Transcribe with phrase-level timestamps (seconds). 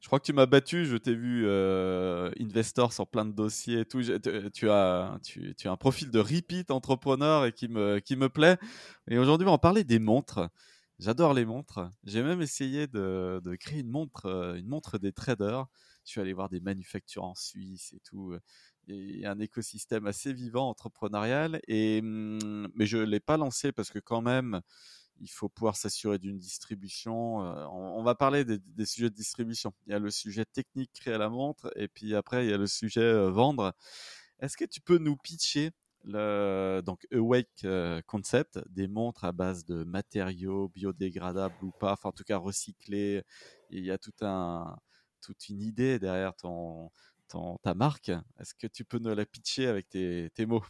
[0.00, 3.80] Je crois que tu m'as battu, je t'ai vu euh, investor sur plein de dossiers
[3.80, 4.00] et tout.
[4.54, 8.58] Tu, as, tu, as un profil de repeat entrepreneur et qui me, qui me plaît.
[9.10, 10.48] Et aujourd'hui, on va parler des montres.
[11.00, 11.80] J'adore les montres.
[12.04, 15.66] J'ai même essayé de, de, créer une montre, euh, une montre des traders.
[16.04, 18.36] Je suis allé voir des manufactures en Suisse et tout.
[18.86, 21.60] Il y a un écosystème assez vivant entrepreneurial.
[21.66, 24.60] Et, hum, mais je ne l'ai pas lancé parce que quand même,
[25.20, 27.44] il faut pouvoir s'assurer d'une distribution.
[27.44, 29.72] Euh, on, va parler des, sujets de distribution.
[29.86, 32.58] Il y a le sujet technique créer la montre et puis après il y a
[32.58, 33.74] le sujet euh, vendre.
[34.40, 35.70] Est-ce que tu peux nous pitcher
[36.04, 42.10] le donc Awake euh, Concept, des montres à base de matériaux biodégradables ou pas, enfin
[42.10, 43.22] en tout cas recyclés.
[43.70, 44.78] Il y a tout un,
[45.20, 46.90] toute une idée derrière ton,
[47.62, 48.10] ta marque.
[48.38, 50.64] Est-ce que tu peux nous la pitcher avec tes mots?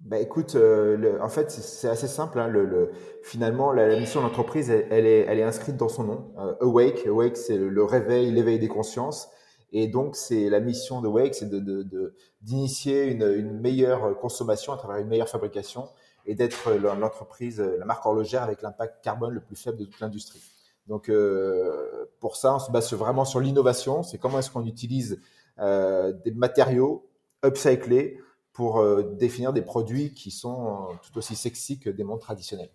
[0.00, 2.38] Bah écoute, euh, en fait, c'est assez simple.
[2.38, 2.90] Hein, le,
[3.22, 6.34] finalement, la, mission de l'entreprise, elle, est, elle est inscrite dans son nom.
[6.38, 9.28] Euh, Awake, Awake, c'est le, réveil, l'éveil des consciences.
[9.72, 14.72] Et donc, c'est la mission de Awake, c'est d'initier de, d'initier une, une, meilleure consommation
[14.72, 15.88] à travers une meilleure fabrication
[16.24, 20.42] et d'être l'entreprise, la marque horlogère avec l'impact carbone le plus faible de toute l'industrie.
[20.86, 24.02] Donc, euh, pour ça, on se base vraiment sur l'innovation.
[24.02, 25.20] C'est comment est-ce qu'on utilise
[25.58, 27.08] euh, des matériaux
[27.44, 28.20] upcyclés
[28.56, 32.70] pour euh, définir des produits qui sont euh, tout aussi sexy que des montres traditionnelles.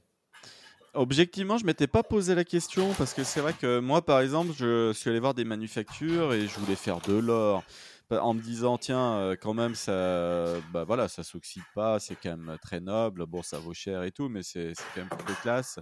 [0.94, 4.52] Objectivement, je m'étais pas posé la question parce que c'est vrai que moi, par exemple,
[4.56, 7.64] je suis allé voir des manufactures et je voulais faire de l'or.
[8.12, 12.18] Bah, en me disant tiens euh, quand même ça bah voilà ça s'oxyde pas c'est
[12.22, 15.40] quand même très noble bon ça vaut cher et tout mais c'est quand même plutôt
[15.42, 15.80] classe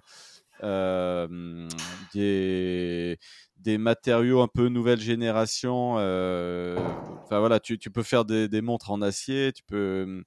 [2.13, 3.17] des,
[3.57, 5.95] des matériaux un peu nouvelle génération.
[5.97, 6.77] Euh,
[7.23, 10.23] enfin voilà, tu, tu, peux faire des, des, montres en acier, tu peux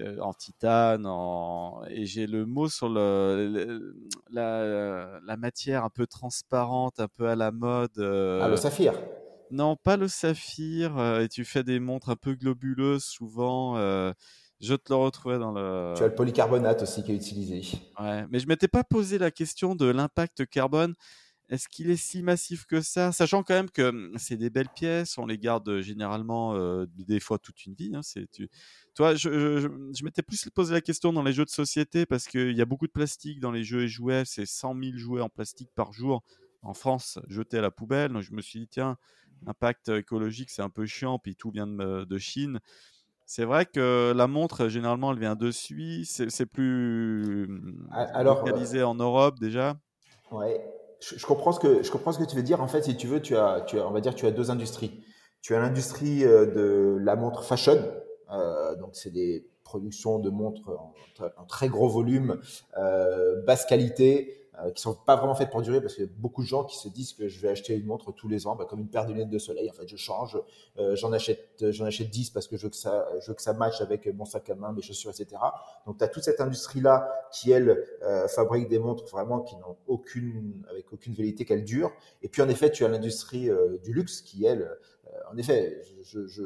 [0.00, 1.82] euh, en titane, en...
[1.88, 3.94] et j'ai le mot sur le,
[4.30, 7.98] la, la, matière un peu transparente, un peu à la mode.
[7.98, 8.94] Ah, le saphir.
[9.50, 11.00] Non, pas le saphir.
[11.20, 13.76] et tu fais des montres un peu globuleuses souvent.
[14.60, 15.94] Je te le retrouvais dans le.
[15.96, 17.78] Tu as le polycarbonate aussi qui est utilisé.
[18.00, 20.94] Ouais, mais je m'étais pas posé la question de l'impact carbone.
[21.48, 23.10] Est-ce qu'il est si massif que ça?
[23.10, 27.20] Sachant quand même que hum, c'est des belles pièces, on les garde généralement euh, des
[27.20, 27.92] fois toute une vie.
[27.94, 28.50] Hein, c'est, tu...
[28.94, 29.60] Toi, je,
[29.94, 32.66] je, m'étais plus posé la question dans les jeux de société parce qu'il y a
[32.66, 34.24] beaucoup de plastique dans les jeux et jouets.
[34.26, 36.22] C'est 100 000 jouets en plastique par jour
[36.62, 38.12] en France jetés à la poubelle.
[38.12, 38.98] Donc je me suis dit, tiens,
[39.46, 42.60] impact écologique, c'est un peu chiant, puis tout vient de, de Chine.
[43.30, 46.22] C'est vrai que la montre, généralement, elle vient de Suisse.
[46.30, 47.46] C'est plus
[47.92, 49.76] Alors, localisé en Europe déjà.
[50.30, 50.64] Ouais,
[51.00, 52.62] je, comprends ce que je comprends ce que tu veux dire.
[52.62, 54.50] En fait, si tu veux, tu as, tu as, on va dire, tu as deux
[54.50, 55.04] industries.
[55.42, 57.78] Tu as l'industrie euh, de la montre fashion.
[58.32, 60.70] Euh, donc, c'est des productions de montres
[61.36, 62.40] en, très gros volume,
[62.78, 66.46] euh, basse qualité, euh, qui sont pas vraiment faites pour durer parce a beaucoup de
[66.46, 68.80] gens qui se disent que je vais acheter une montre tous les ans, bah, comme
[68.80, 69.70] une paire de lunettes de soleil.
[69.70, 70.36] En fait, je change,
[70.78, 73.42] euh, j'en achète, j'en achète 10 parce que je veux que ça, je veux que
[73.42, 75.40] ça matche avec mon sac à main, mes chaussures, etc.
[75.86, 79.76] Donc, tu as toute cette industrie-là qui, elle, euh, fabrique des montres vraiment qui n'ont
[79.86, 81.92] aucune, avec aucune vérité qu'elles durent.
[82.22, 83.48] Et puis, en effet, tu as l'industrie
[83.84, 84.76] du luxe qui, elle,
[85.30, 86.42] en effet, je, je,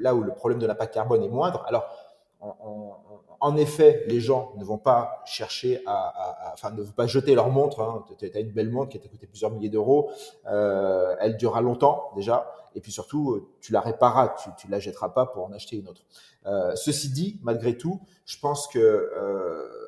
[0.00, 1.64] là où le problème de l'impact carbone est moindre.
[1.66, 2.07] Alors,
[2.40, 7.48] en effet, les gens ne vont pas chercher à, enfin, ne vont pas jeter leur
[7.50, 7.80] montre.
[7.80, 8.04] Hein.
[8.18, 10.10] Tu as une belle montre qui t'a coûté plusieurs milliers d'euros.
[10.46, 12.52] Euh, elle durera longtemps déjà.
[12.74, 14.36] Et puis surtout, tu la répareras.
[14.42, 16.02] Tu, tu la jetteras pas pour en acheter une autre.
[16.46, 19.87] Euh, ceci dit, malgré tout, je pense que euh,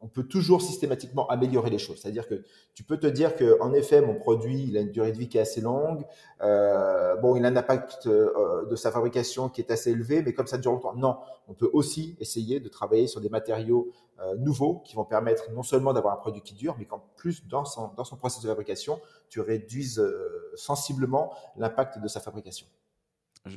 [0.00, 2.00] on peut toujours systématiquement améliorer les choses.
[2.00, 2.42] C'est-à-dire que
[2.74, 5.28] tu peux te dire que, en effet, mon produit, il a une durée de vie
[5.28, 6.04] qui est assez longue.
[6.40, 10.32] Euh, bon, il a un impact euh, de sa fabrication qui est assez élevé, mais
[10.32, 11.18] comme ça dure longtemps, non.
[11.48, 13.90] On peut aussi essayer de travailler sur des matériaux
[14.20, 17.46] euh, nouveaux qui vont permettre non seulement d'avoir un produit qui dure, mais qu'en plus,
[17.48, 20.02] dans son, dans son processus de fabrication, tu réduises
[20.54, 22.66] sensiblement l'impact de sa fabrication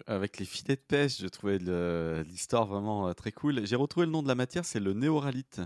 [0.07, 1.57] avec les filets de pêche, je trouvais
[2.24, 3.66] l'histoire vraiment très cool.
[3.66, 5.60] J'ai retrouvé le nom de la matière, c'est le néoralite.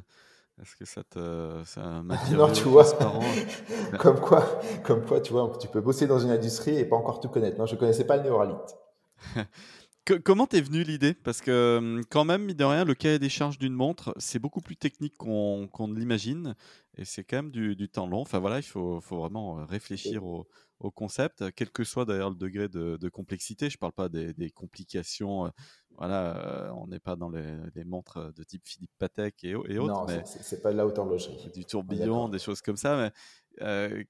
[0.62, 1.64] Est-ce que ça te.
[1.66, 2.86] Ça non, tu vois.
[4.00, 7.20] comme, quoi, comme quoi, tu vois, tu peux bosser dans une industrie et pas encore
[7.20, 7.58] tout connaître.
[7.58, 8.78] Non, je ne connaissais pas le néoralite.
[10.24, 11.14] comment t'es venu l'idée?
[11.14, 14.40] Parce que hum, quand même, mine de rien, le cahier des charges d'une montre, c'est
[14.40, 16.56] beaucoup plus technique qu'on ne l'imagine.
[16.98, 18.22] Et c'est quand même du, du, temps long.
[18.22, 20.48] Enfin voilà, il faut, faut vraiment euh, réfléchir au,
[20.80, 23.70] au concept, quel que soit d'ailleurs le degré de, complexité.
[23.70, 25.52] Je ne parle pas des, complications.
[25.98, 30.08] Voilà, on n'est pas dans les, montres de type Philippe Patek et, et autres.
[30.08, 31.50] Non, c'est pas de la haute horlogerie.
[31.54, 33.12] Du tourbillon, des choses comme ça.
[33.60, 34.08] Mais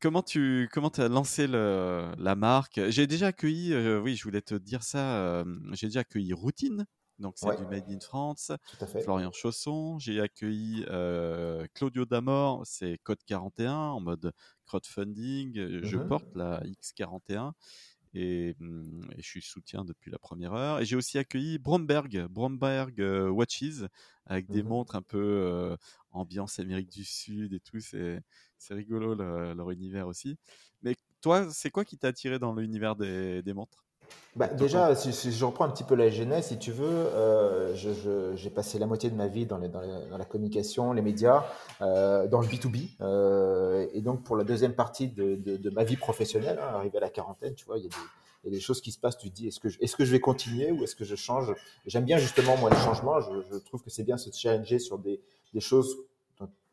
[0.00, 2.80] comment tu comment as lancé le, la marque?
[2.88, 6.86] J'ai déjà accueilli, oui, je voulais te dire ça, j'ai déjà accueilli Routine,
[7.18, 8.52] donc c'est du Made in France.
[9.02, 9.98] Florian Chausson.
[9.98, 10.84] J'ai accueilli
[11.74, 14.32] Claudio Damor, c'est Code 41 en mode
[14.66, 15.82] crowdfunding.
[15.82, 17.52] Je mmh porte la X41
[18.14, 20.80] et, mmh, et, je suis soutien depuis la première heure.
[20.80, 22.98] Et j'ai aussi accueilli Bromberg, Bromberg
[23.30, 23.84] Watches
[24.26, 25.76] avec des mmh montres un peu
[26.12, 27.80] ambiance Amérique du Sud et tout.
[27.80, 28.22] C'est
[28.70, 30.36] rigolo leur univers aussi.
[30.82, 33.84] Mais toi, c'est quoi qui t'a attiré dans l'univers des, des montres?
[34.36, 37.74] Bah, déjà, si, je reprends un petit peu la genèse, si tu veux, euh,
[38.34, 41.44] j'ai passé la moitié de ma vie dans, dans, la communication, les médias,
[41.82, 42.96] euh, dans le B2B.
[43.00, 47.00] Euh, et donc, pour la deuxième partie de, de, ma vie professionnelle, hein, arrivé à
[47.00, 49.18] la quarantaine, tu vois, il y, a des choses qui se passent.
[49.18, 51.14] Tu te dis, est-ce que, je, est-ce que je vais continuer ou est-ce que je
[51.14, 51.54] change?
[51.86, 53.20] J'aime bien justement, moi, le changement.
[53.20, 55.20] Je, je trouve que c'est bien se challenger sur des,
[55.52, 55.96] des choses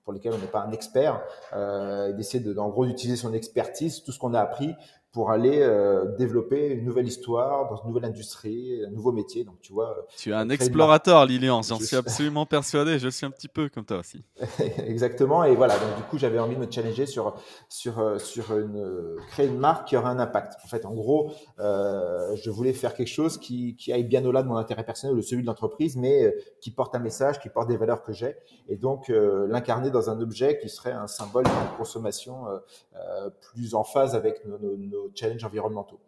[0.04, 1.22] pour lesquelles on n'est pas un expert,
[1.54, 4.74] euh, d'essayer de, en gros d'utiliser son expertise, tout ce qu'on a appris
[5.12, 9.44] pour aller euh, développer une nouvelle histoire dans une nouvelle industrie, un nouveau métier.
[9.44, 9.98] Donc, tu vois.
[9.98, 11.62] Euh, tu es un explorateur, Lilian.
[11.64, 12.98] J'en suis absolument persuadé.
[12.98, 14.24] Je suis un petit peu comme toi aussi.
[14.86, 15.44] Exactement.
[15.44, 15.74] Et voilà.
[15.74, 17.36] Donc, du coup, j'avais envie de me challenger sur
[17.68, 20.54] sur euh, sur une créer une marque qui aurait un impact.
[20.64, 24.44] En fait, en gros, euh, je voulais faire quelque chose qui qui aille bien au-delà
[24.44, 27.50] de mon intérêt personnel ou de celui de l'entreprise, mais qui porte un message, qui
[27.50, 28.38] porte des valeurs que j'ai,
[28.70, 32.46] et donc l'incarner dans un objet qui serait un symbole de consommation
[33.54, 36.00] plus en phase avec nos, nos challenges environnementaux.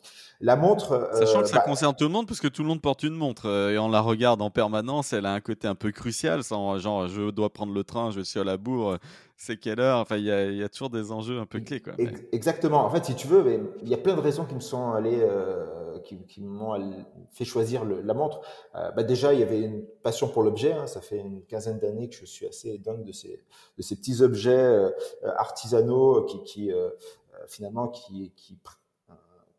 [0.42, 1.10] La montre.
[1.13, 3.13] Sachant que ça bah concerne tout le monde, parce que tout le monde porte une
[3.13, 5.13] montre euh, et on la regarde en permanence.
[5.13, 8.22] Elle a un côté un peu crucial, sans, genre je dois prendre le train, je
[8.22, 8.98] suis à la bourre,
[9.38, 11.80] c'est quelle heure Enfin, il y, a toujours des enjeux un peu clés.
[11.80, 11.94] Quoi.
[12.31, 12.84] Exactement.
[12.84, 15.22] En fait, si tu veux, il y a plein de raisons qui me sont allées,
[15.22, 16.78] euh, qui, m'ont
[17.31, 18.42] fait choisir la montre.
[18.75, 20.74] Euh, bah déjà, il y avait une passion pour l'objet.
[20.74, 20.88] Hein.
[20.88, 23.42] Ça fait une quinzaine d'années que je suis assez dingue de ces,
[23.78, 24.92] de ces petits objets
[25.38, 26.72] artisanaux qui, qui
[27.48, 28.57] finalement, qui, qui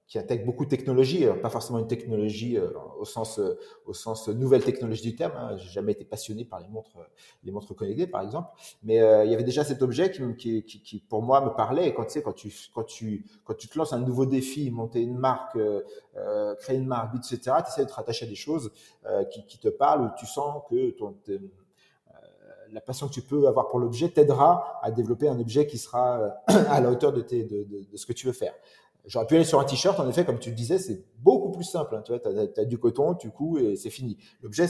[0.07, 4.29] qui intègre beaucoup de technologies, pas forcément une technologie euh, au sens euh, au sens
[4.29, 5.33] nouvelle technologie du terme.
[5.37, 5.57] Hein.
[5.57, 6.99] J'ai jamais été passionné par les montres
[7.43, 8.51] les montres connectées par exemple,
[8.83, 11.95] mais euh, il y avait déjà cet objet qui, qui, qui, pour moi me parlait.
[11.95, 15.01] Quand tu sais quand tu quand tu quand tu te lances un nouveau défi, monter
[15.01, 15.59] une marque,
[16.59, 17.57] créer une marque, etc.
[17.65, 18.73] Tu essaies de te rattacher à des choses
[19.31, 21.17] qui, qui te parlent où tu sens que ton
[22.73, 26.35] la passion que tu peux avoir pour l'objet t'aidera à développer un objet qui sera
[26.47, 28.53] à la hauteur de, tes, de, de, ce que tu veux faire.
[29.07, 31.65] J'aurais pu aller sur un t-shirt, en effet, comme tu le disais, c'est beaucoup plus
[31.65, 31.95] simple.
[31.95, 34.17] Hein, tu vois, tu as, du coton, tu couds et c'est fini.
[34.43, 34.67] L'objet,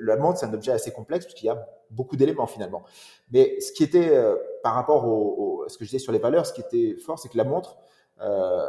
[0.00, 2.82] la montre, c'est un objet assez complexe parce qu'il y a beaucoup d'éléments finalement.
[3.30, 6.18] Mais ce qui était, euh, par rapport au, à ce que je disais sur les
[6.18, 7.76] valeurs, ce qui était fort, c'est que la montre,
[8.22, 8.66] euh,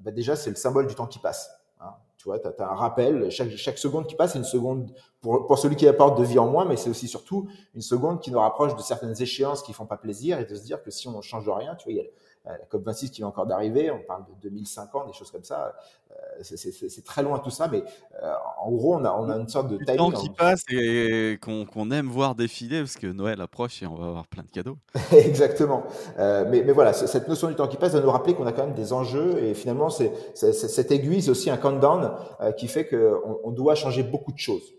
[0.00, 1.50] bah déjà, c'est le symbole du temps qui passe.
[1.80, 1.92] Hein.
[2.16, 3.30] Tu vois, tu as, un rappel.
[3.30, 4.90] Chaque, chaque seconde qui passe, c'est une seconde
[5.20, 8.20] pour, pour celui qui apporte de vie en moins, mais c'est aussi surtout une seconde
[8.20, 10.90] qui nous rapproche de certaines échéances qui font pas plaisir et de se dire que
[10.90, 12.10] si on change rien, tu vois, il y a
[12.44, 15.74] la COP26 qui vient encore d'arriver, on parle de 2050, des choses comme ça.
[16.10, 17.82] Euh, c'est très loin tout ça, mais
[18.22, 19.96] euh, en gros, on a, on a une sorte de timing.
[19.96, 24.06] temps qui passe et qu'on aime voir défiler parce que Noël approche et on va
[24.06, 24.76] avoir plein de cadeaux.
[25.12, 25.84] Exactement.
[26.18, 28.66] mais, mais, voilà, cette notion du temps qui passe doit nous rappeler qu'on a quand
[28.66, 32.12] même des enjeux et finalement, c'est cette aiguille, c'est aussi un countdown
[32.56, 34.74] qui fait qu'on on doit changer beaucoup de choses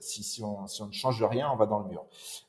[0.00, 2.04] si, si, on, ne change rien, on va dans le mur.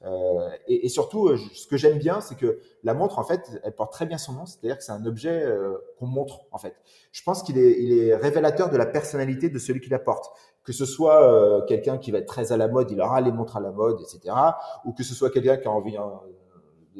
[0.05, 3.73] Euh, et, surtout, euh, ce que j'aime bien, c'est que la montre, en fait, elle
[3.73, 6.75] porte très bien son nom, c'est-à-dire que c'est un objet euh, qu'on montre, en fait.
[7.11, 10.31] Je pense qu'il est, révélateur de la personnalité de celui qui la porte.
[10.63, 13.31] Que ce soit euh, quelqu'un qui va être très à la mode, il aura les
[13.31, 14.35] montres à la mode, etc.
[14.85, 16.19] Ou que ce soit quelqu'un qui a envie hein,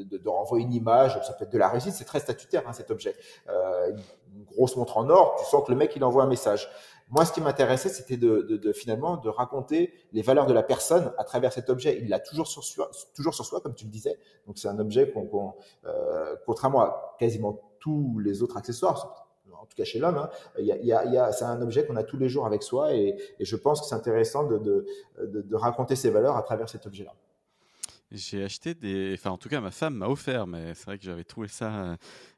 [0.04, 2.92] de, renvoyer une image, ça peut être de la réussite, c'est très statutaire, hein, cet
[2.92, 3.16] objet.
[3.50, 3.92] Euh,
[4.36, 6.70] une grosse montre en or, tu sens que le mec, il envoie un message.
[7.10, 10.64] Moi, ce qui m'intéressait, c'était de, de, de, finalement de raconter les valeurs de la
[10.64, 12.00] personne à travers cet objet.
[12.02, 14.20] Il l'a toujours sur soi, toujours sur soi, comme tu le disais.
[14.46, 15.54] Donc, c'est un objet qu'on,
[15.86, 19.28] euh, contrairement à quasiment tous les autres accessoires,
[19.62, 22.30] en tout cas chez l'homme, hein, y a, c'est un objet qu'on a tous les
[22.30, 24.86] jours avec soi, et, et je pense que c'est intéressant de,
[25.20, 27.14] de, raconter ces valeurs à travers cet objet-là.
[28.12, 29.14] J'ai acheté des.
[29.16, 31.74] Enfin, en tout cas, ma femme m'a offert, mais c'est vrai que j'avais trouvé ça,
[31.74, 31.96] euh,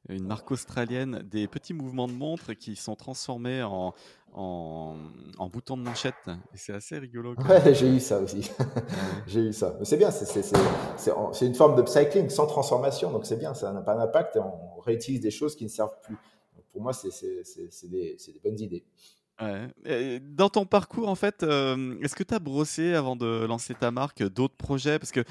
[0.10, 3.94] une marque australienne, des petits mouvements de montre qui sont transformés en,
[4.34, 4.98] en,
[5.38, 6.16] en boutons de manchette.
[6.28, 7.36] Et c'est assez rigolo.
[7.48, 8.50] Ouais, j'ai eu ça aussi.
[9.28, 9.76] j'ai eu ça.
[9.78, 13.82] Mais c'est bien, c'est une forme de cycling sans transformation, donc c'est bien, ça n'a
[13.82, 16.16] pas d'impact, on réutilise des choses qui ne servent plus.
[16.56, 17.10] Donc pour moi, c'est
[17.90, 18.86] des, des bonnes idées.
[19.42, 20.20] Ouais.
[20.20, 23.90] dans ton parcours, en fait, euh, est-ce que tu as brossé avant de lancer ta
[23.90, 25.00] marque d'autres projets?
[25.00, 25.24] Parce que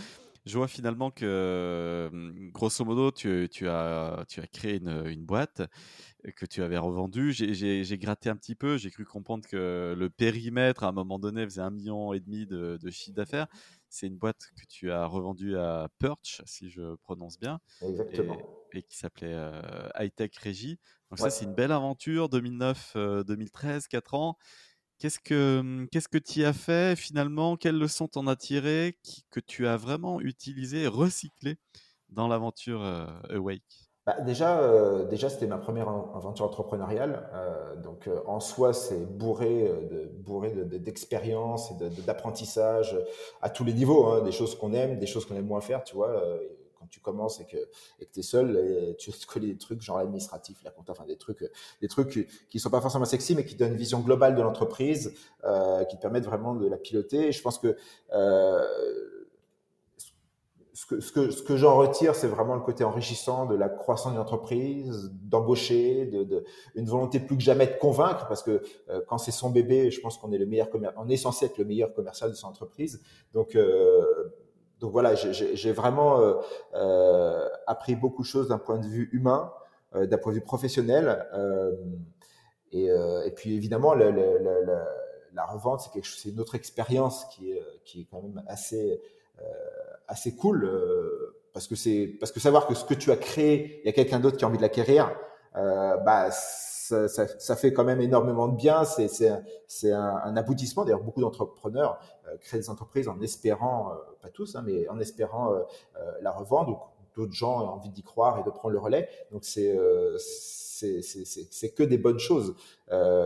[0.49, 2.11] je vois finalement que,
[2.53, 5.63] grosso modo, tu, tu, as, tu as créé une, une boîte
[6.37, 7.33] que tu avais revendue.
[7.33, 11.45] J'ai gratté un petit peu, j'ai cru comprendre que le périmètre, à un moment donné,
[11.45, 13.47] faisait un million et demi de, de chiffre d'affaires.
[13.91, 17.61] C'est une boîte que tu as revendue à Perch, si je prononce bien.
[17.83, 18.39] Exactement.
[18.73, 19.37] Et, qui s'appelait
[19.95, 20.79] Hightech Régie.
[21.11, 24.37] Donc ça, c'est une belle aventure, 2009-2013, 4 ans.
[24.99, 27.57] Qu'est-ce que qu'est-ce que tu as fait finalement?
[27.57, 28.99] Quelles leçons t'en as tiré
[29.31, 31.57] que tu as vraiment utilisé, recyclé
[32.09, 32.83] dans l'aventure
[33.31, 33.63] Awake?
[34.07, 37.29] Bah, déjà, déjà c'était ma première aventure entrepreneuriale.
[37.83, 42.99] donc, en soi, c'est bourré de bourré d'expérience et d'apprentissage
[43.43, 44.07] à tous les niveaux.
[44.07, 45.85] Hein, des choses qu'on aime, des choses qu'on aime moins faire.
[45.85, 46.23] Tu vois,
[46.79, 47.57] quand tu commences et que
[48.01, 51.17] et que t'es seul, et tu connais des trucs genre l'administratif, la compta, enfin des
[51.17, 51.45] trucs
[51.81, 55.15] des trucs qui sont pas forcément sexy, mais qui donnent une vision globale de l'entreprise,
[55.89, 57.33] qui te permettent vraiment de la piloter.
[57.33, 57.77] Je pense que
[60.79, 66.07] ce que, j'en retire, c'est vraiment le côté enrichissant de la croissance d'une entreprise, d'embaucher,
[66.07, 66.45] de, de,
[66.77, 70.01] une volonté plus que jamais de convaincre, parce que euh, quand c'est son bébé, je
[70.01, 73.03] pense qu'on est le meilleur on est censé être le meilleur commercial de son entreprise.
[73.35, 74.05] Donc, euh,
[74.81, 76.35] donc voilà, j'ai vraiment euh,
[76.75, 79.53] euh, appris beaucoup de choses d'un point de vue humain,
[79.95, 81.27] euh, d'un point de vue professionnel,
[82.71, 88.43] et, puis évidemment, la revente, c'est une autre expérience qui est, qui est quand même
[88.47, 89.01] assez
[90.09, 90.69] assez cool
[91.53, 93.93] parce que c'est parce que savoir que ce que tu as créé, il y a
[93.93, 95.15] quelqu'un d'autre qui a envie de l'acquérir,
[95.55, 96.31] bah
[96.89, 98.85] ça, fait quand même énormément de bien.
[98.85, 100.85] C'est un, aboutissement.
[100.85, 104.99] D'ailleurs, beaucoup d'entrepreneurs euh, créent des entreprises en espérant, euh, pas tous, hein, mais en
[104.99, 105.63] espérant euh,
[106.21, 106.71] la revendre.
[106.71, 109.09] ou d'autres gens ont envie d'y croire et de prendre le relais.
[109.33, 109.75] Donc c'est
[111.75, 112.55] que des bonnes choses.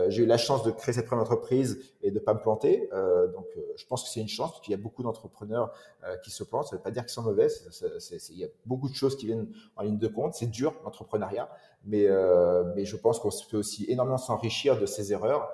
[0.07, 2.89] J'ai eu la chance de créer cette première entreprise et de pas me planter.
[3.33, 5.71] Donc, je pense que c'est une chance qu'il y a beaucoup d'entrepreneurs
[6.23, 6.65] qui se plantent.
[6.65, 7.49] Ça ne veut pas dire qu'ils sont mauvais.
[8.31, 10.33] il y a beaucoup de choses qui viennent en ligne de compte.
[10.33, 11.47] C'est dur l'entrepreneuriat,
[11.85, 15.49] mais euh, mais je pense qu'on peut aussi énormément s'enrichir de ces erreurs.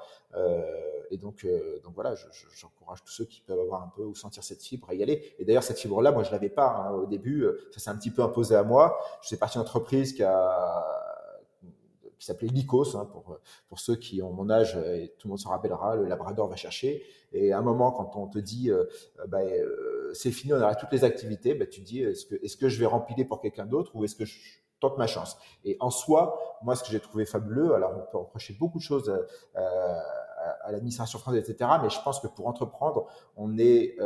[1.11, 1.45] et donc
[1.83, 2.13] donc voilà,
[2.53, 5.33] j'encourage tous ceux qui peuvent avoir un peu ou sentir cette fibre à y aller.
[5.39, 7.47] Et d'ailleurs, cette fibre-là, moi, je l'avais pas hein, au début.
[7.71, 8.97] Ça s'est un petit peu imposé à moi.
[9.21, 10.23] Je suis parti d'une entreprise qui
[12.19, 15.39] qui s'appelait Lycos, hein, pour, pour ceux qui ont mon âge, et tout le monde
[15.39, 17.01] se rappellera, le Labrador va chercher.
[17.31, 18.85] Et à un moment, quand on te dit, euh,
[19.27, 22.35] bah, euh, c'est fini, on arrête toutes les activités, bah, tu te dis, est-ce que,
[22.43, 24.37] est-ce que je vais remplir pour quelqu'un d'autre ou est-ce que je
[24.79, 28.17] tente ma chance Et en soi, moi, ce que j'ai trouvé fabuleux, alors on peut
[28.17, 29.99] reprocher beaucoup de choses euh,
[30.61, 33.97] à l'administration française, etc., mais je pense que pour entreprendre, on est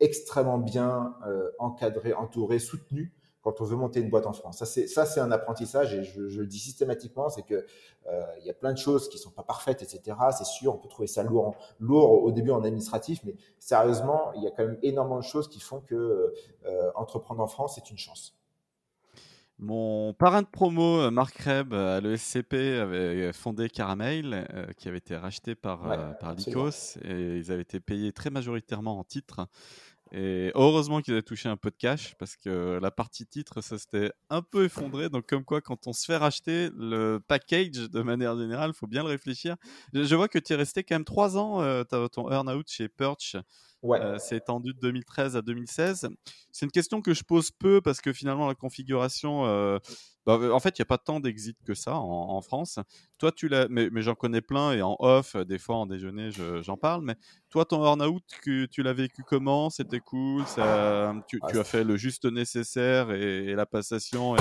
[0.00, 1.14] extrêmement bien
[1.58, 3.12] encadré, entouré, soutenu
[3.42, 4.58] quand on veut monter une boîte en France.
[4.58, 7.66] Ça, c'est ça, c'est un apprentissage et je, je le dis systématiquement, c'est que
[8.06, 10.16] euh, il y a plein de choses qui sont pas parfaites, etc.
[10.36, 14.42] C'est sûr, on peut trouver ça lourd, lourd au début en administratif, mais sérieusement, il
[14.42, 16.32] y a quand même énormément de choses qui font que
[16.64, 18.38] euh, entreprendre en France, c'est une chance.
[19.62, 24.98] Mon parrain de promo, euh, Marc Reb, à l'ESCP, avait fondé Caramel, euh, qui avait
[24.98, 29.04] été racheté par, ouais, euh, par Lycos, et ils avaient été payés très majoritairement en
[29.04, 29.46] titres.
[30.10, 33.78] Et heureusement qu'ils avaient touché un peu de cash parce que la partie titre, ça
[33.78, 35.08] s'était un peu effondré.
[35.08, 38.88] Donc, comme quoi, quand on se fait racheter le package de manière générale, il faut
[38.88, 39.56] bien le réfléchir.
[39.94, 43.36] Je, vois que tu es resté quand même trois ans, euh, ton earn-out chez Perch.
[43.82, 44.00] Ouais.
[44.00, 46.08] Euh, c'est étendu de 2013 à 2016.
[46.52, 49.78] C'est une question que je pose peu parce que finalement la configuration, euh,
[50.24, 52.78] bah, en fait, il n'y a pas tant d'exit que ça en, en, France.
[53.18, 56.30] Toi, tu l'as, mais, mais j'en connais plein et en off, des fois en déjeuner,
[56.62, 57.02] j'en parle.
[57.02, 57.16] Mais
[57.50, 59.68] toi, ton earn-out, tu, tu l'as vécu comment?
[59.68, 64.36] C'était cool ça, tu, ah, tu, as fait le juste nécessaire et, et la passation
[64.36, 64.40] et,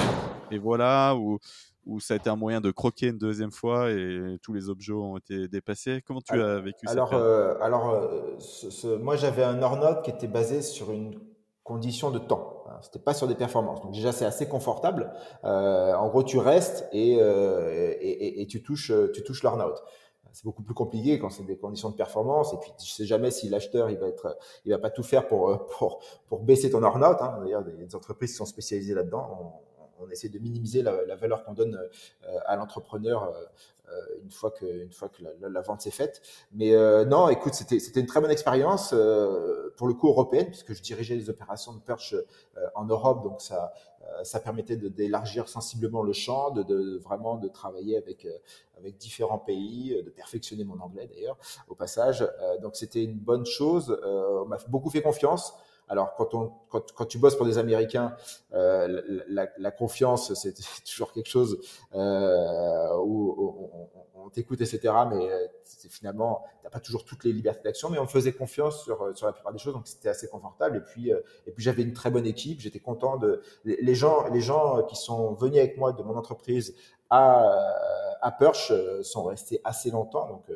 [0.52, 1.40] et voilà ou
[1.86, 4.94] où ça a été un moyen de croquer une deuxième fois et tous les objets
[4.94, 6.04] ont été dépassés.
[6.06, 10.04] Comment tu as vécu alors, ça euh, Alors, euh, ce, ce, moi, j'avais un Ornote
[10.04, 11.20] qui était basé sur une
[11.64, 12.64] condition de temps.
[12.82, 13.82] C'était pas sur des performances.
[13.82, 15.12] Donc déjà, c'est assez confortable.
[15.44, 19.84] Euh, en gros, tu restes et, euh, et, et, et, tu touches, tu touches l'Ornote.
[20.32, 22.54] C'est beaucoup plus compliqué quand c'est des conditions de performance.
[22.54, 25.28] Et puis, tu sais jamais si l'acheteur, il va être, il va pas tout faire
[25.28, 27.22] pour, pour, pour baisser ton Ornote.
[27.22, 27.40] Hein.
[27.42, 29.62] D'ailleurs, il y a des entreprises qui sont spécialisées là-dedans
[30.02, 33.46] on essaie de minimiser la, valeur qu'on donne euh, à l'entrepreneur euh,
[33.90, 34.88] euh, une fois que,
[35.42, 36.22] la, vente s'est faite.
[36.54, 36.74] Mais
[37.06, 38.96] non, écoute, c'était, une très bonne expérience
[39.76, 42.16] pour le coup européenne, puisque je dirigeais les opérations de perche
[42.76, 43.74] en Europe, donc ça,
[44.42, 48.26] permettait d'élargir sensiblement le champ, de, de, vraiment de travailler avec,
[48.78, 52.26] avec différents pays, de perfectionner mon anglais d'ailleurs au passage.
[52.62, 54.00] donc c'était une bonne chose.
[54.04, 55.54] on m'a beaucoup fait confiance.
[55.92, 58.16] Alors, quand, on, quand, quand, tu bosses pour des Américains,
[58.54, 60.54] euh, la, confiance, c'est
[60.90, 61.60] toujours quelque chose
[61.94, 63.70] euh, où,
[64.16, 64.94] on, t'écoute, etc.
[65.10, 65.30] Mais
[65.90, 69.34] finalement, t'as pas toujours toutes les libertés d'action, mais on faisait confiance sur, sur la
[69.34, 70.78] plupart des choses, donc c'était assez confortable.
[70.78, 72.62] Et puis, et puis j'avais une très bonne équipe.
[72.62, 76.74] J'étais content de les gens, les gens qui sont venus avec moi de mon entreprise
[77.10, 77.44] à
[78.22, 80.28] à Perche sont restés assez longtemps.
[80.28, 80.52] Donc,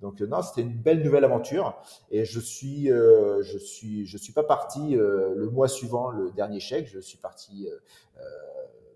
[0.00, 1.80] donc non, c'était une belle nouvelle aventure.
[2.10, 6.86] Et je suis, je suis, je suis pas parti le mois suivant le dernier chèque.
[6.86, 7.68] Je suis parti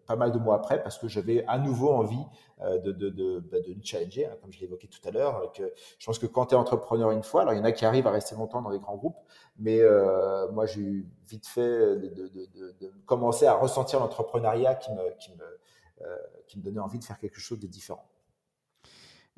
[0.07, 2.25] pas mal de mois après parce que j'avais à nouveau envie
[2.61, 5.53] euh, de, de, de, bah, de challenger, hein, comme je l'évoquais tout à l'heure.
[5.99, 7.85] Je pense que quand tu es entrepreneur une fois, alors il y en a qui
[7.85, 9.19] arrivent à rester longtemps dans les grands groupes,
[9.59, 15.33] mais euh, moi j'ai eu vite fait de, commencer à ressentir l'entrepreneuriat qui me, qui,
[15.33, 18.07] me, euh, qui me donnait envie de faire quelque chose de différent.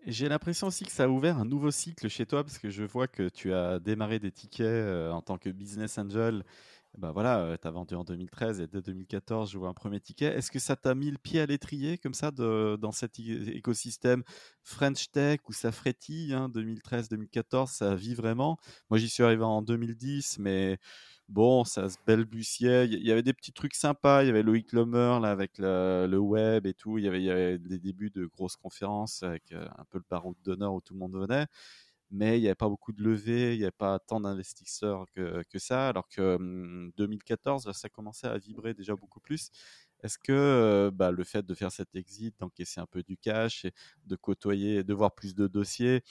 [0.07, 2.85] J'ai l'impression aussi que ça a ouvert un nouveau cycle chez toi parce que je
[2.85, 6.45] vois que tu as démarré des tickets en tant que business angel
[6.97, 10.27] bah voilà, tu as vendu en 2013 et dès 2014, je vois un premier ticket.
[10.27, 14.23] Est-ce que ça t'a mis le pied à l'étrier comme ça dans cet écosystème
[14.63, 18.59] French Tech où ça frétille 2013-2014, hein, ça vit vraiment?
[18.91, 20.79] Moi, j'y suis arrivé en 2010, mais
[21.29, 22.87] bon, ça se balbutiait.
[22.87, 24.23] Il y avait des petits trucs sympas.
[24.23, 26.99] Il y avait Loïc Lomer là, avec le, web et tout.
[26.99, 30.81] Il y, avait, des débuts de grosses conférences avec un peu le baron d'honneur où
[30.81, 31.47] tout le monde venait
[32.15, 35.59] mais il n'y avait pas beaucoup de levées, il n'y avait pas tant d'investisseurs que,
[35.59, 36.39] ça, alors que
[36.97, 39.51] 2014, ça commençait à vibrer déjà beaucoup plus.
[40.03, 43.73] Est-ce que bah, le fait de faire cet exit, d'encaisser un peu du cash et
[44.07, 46.03] de côtoyer, de voir plus de dossiers,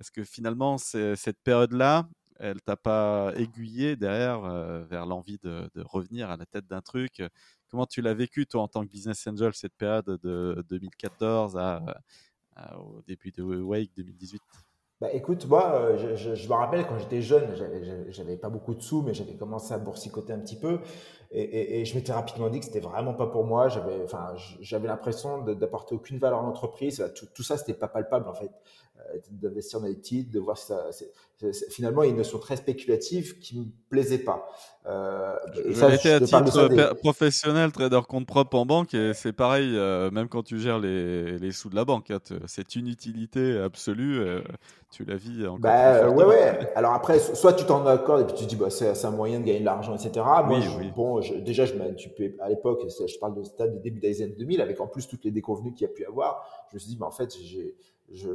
[0.00, 2.08] est-ce que finalement cette période-là,
[2.38, 4.40] elle t'a pas aiguillé derrière
[4.84, 7.22] vers l'envie de, revenir à la tête d'un truc
[7.70, 11.82] Comment tu l'as vécu toi en tant que business angel cette période de 2014 à,
[12.78, 14.42] au début de Wake 2018
[15.00, 17.54] bah écoute, moi, euh, je, me rappelle quand j'étais jeune,
[18.08, 20.80] j'avais pas beaucoup de sous, mais j'avais commencé à boursicoter un petit peu,
[21.30, 23.68] et je m'étais rapidement dit que c'était vraiment pas pour moi.
[23.68, 27.12] J'avais, enfin, j'avais l'impression d'apporter aucune valeur à l'entreprise.
[27.14, 28.50] Tout, tout, ça, c'était pas palpable en fait.
[28.98, 30.90] Euh, d'investir dans les titres, de voir ça.
[31.70, 34.48] finalement, il y a une notion très spéculative qui me plaisait pas.
[34.86, 35.36] Euh,
[35.66, 40.10] et ça, été à titre professionnel, trader compte propre en banque, et c'est pareil, euh,
[40.10, 44.18] même quand tu gères les, les sous de la banque, hein, c'est une utilité absolue.
[44.18, 44.40] Euh,
[44.90, 45.58] tu la vis encore.
[45.58, 46.72] Bah, ouais, ouais.
[46.74, 49.44] Alors après, soit tu t'en accordes et puis tu dis, bah, c'est un moyen de
[49.44, 50.24] gagner de l'argent, etc.
[50.46, 50.60] Moi,
[50.96, 51.74] bon, déjà, je
[52.40, 55.24] à l'époque, je parle de stade de début des années 2000, avec en plus toutes
[55.24, 57.76] les déconvenues qu'il y a pu avoir, je me suis dit, bah, en fait, j'ai
[58.12, 58.30] je,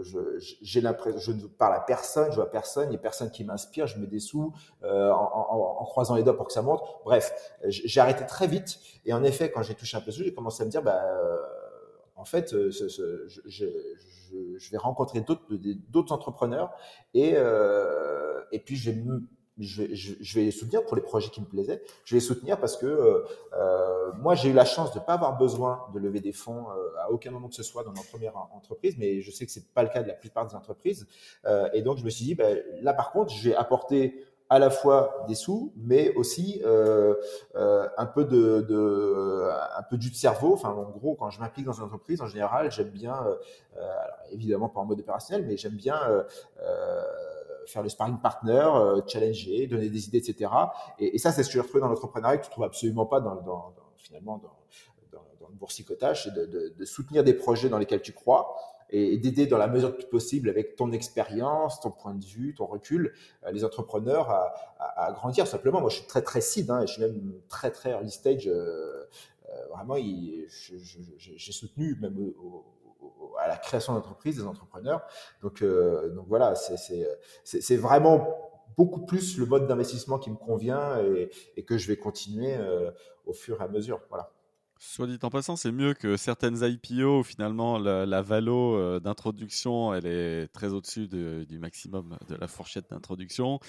[0.62, 3.44] j'ai l'impression, je ne parle à personne, je vois personne, il n'y a personne qui
[3.44, 6.82] m'inspire, je mets des sous euh, en, en, croisant les doigts pour que ça monte.
[7.06, 7.34] Bref,
[7.68, 8.80] j'ai arrêté très vite.
[9.06, 11.02] Et en effet, quand j'ai touché un peu sous, j'ai commencé à me dire, bah,
[11.04, 11.38] euh,
[12.16, 13.66] en fait, euh, ce, ce, je, je,
[14.58, 15.44] je, vais rencontrer d'autres,
[15.90, 16.72] d'autres entrepreneurs
[17.14, 18.98] et, euh, et puis je vais
[19.60, 21.82] je vais, je, vais les soutenir pour les projets qui me plaisaient.
[22.06, 25.04] Je vais les soutenir parce que euh, euh moi, j'ai eu la chance de ne
[25.04, 27.92] pas avoir besoin de lever des fonds euh, à aucun moment que ce soit dans
[27.92, 30.56] ma première entreprise, mais je sais que c'est pas le cas de la plupart des
[30.56, 31.08] entreprises.
[31.46, 34.60] Euh, et donc, je me suis dit, ben, là, par contre, je vais apporter à
[34.60, 37.16] la fois des sous, mais aussi euh,
[37.56, 40.54] euh, un peu de, de, un peu du cerveau.
[40.54, 43.90] Enfin, en gros, quand je m'implique dans une entreprise, en général, j'aime bien, alors,
[44.32, 45.98] évidemment pas en mode opérationnel, mais j'aime bien
[47.68, 50.52] faire le sparring partner, euh, challenger, donner des idées, etc.
[51.00, 53.74] Et, ça, c'est ce que j'ai retrouvé dans l'entrepreneuriat que tu trouves absolument pas dans,
[53.98, 54.50] finalement dans,
[55.50, 58.56] le boursicotage, c'est de, soutenir des projets dans lesquels tu crois
[58.90, 63.14] et, d'aider dans la mesure possible avec ton expérience, ton point de vue, ton recul,
[63.46, 64.32] euh, les entrepreneurs
[64.80, 65.80] à, grandir simplement.
[65.80, 68.48] Moi, je suis très très seed, hein, je suis même très très early stage.
[68.48, 69.06] Euh
[69.70, 72.66] vraiment, j'ai soutenu même au,
[73.44, 75.02] à la création d'entreprise, des entrepreneurs.
[75.42, 78.28] Donc, euh, donc voilà, c'est vraiment
[78.78, 80.98] beaucoup plus le mode d'investissement qui me convient
[81.56, 82.92] et, que je vais continuer euh,
[83.26, 84.00] au fur et à mesure.
[84.10, 84.32] Voilà.
[84.80, 89.94] Soit dit en passant, c'est mieux que certaines IPO où finalement la, valo euh, d'introduction,
[89.94, 93.60] elle est très au-dessus du maximum de la fourchette d'introduction.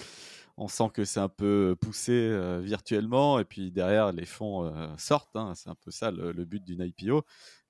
[0.57, 5.35] On sent que c'est un peu poussé virtuellement et puis derrière les fonds sortent.
[5.35, 5.51] Hein.
[5.53, 7.25] c'est un peu ça le but d'une IPO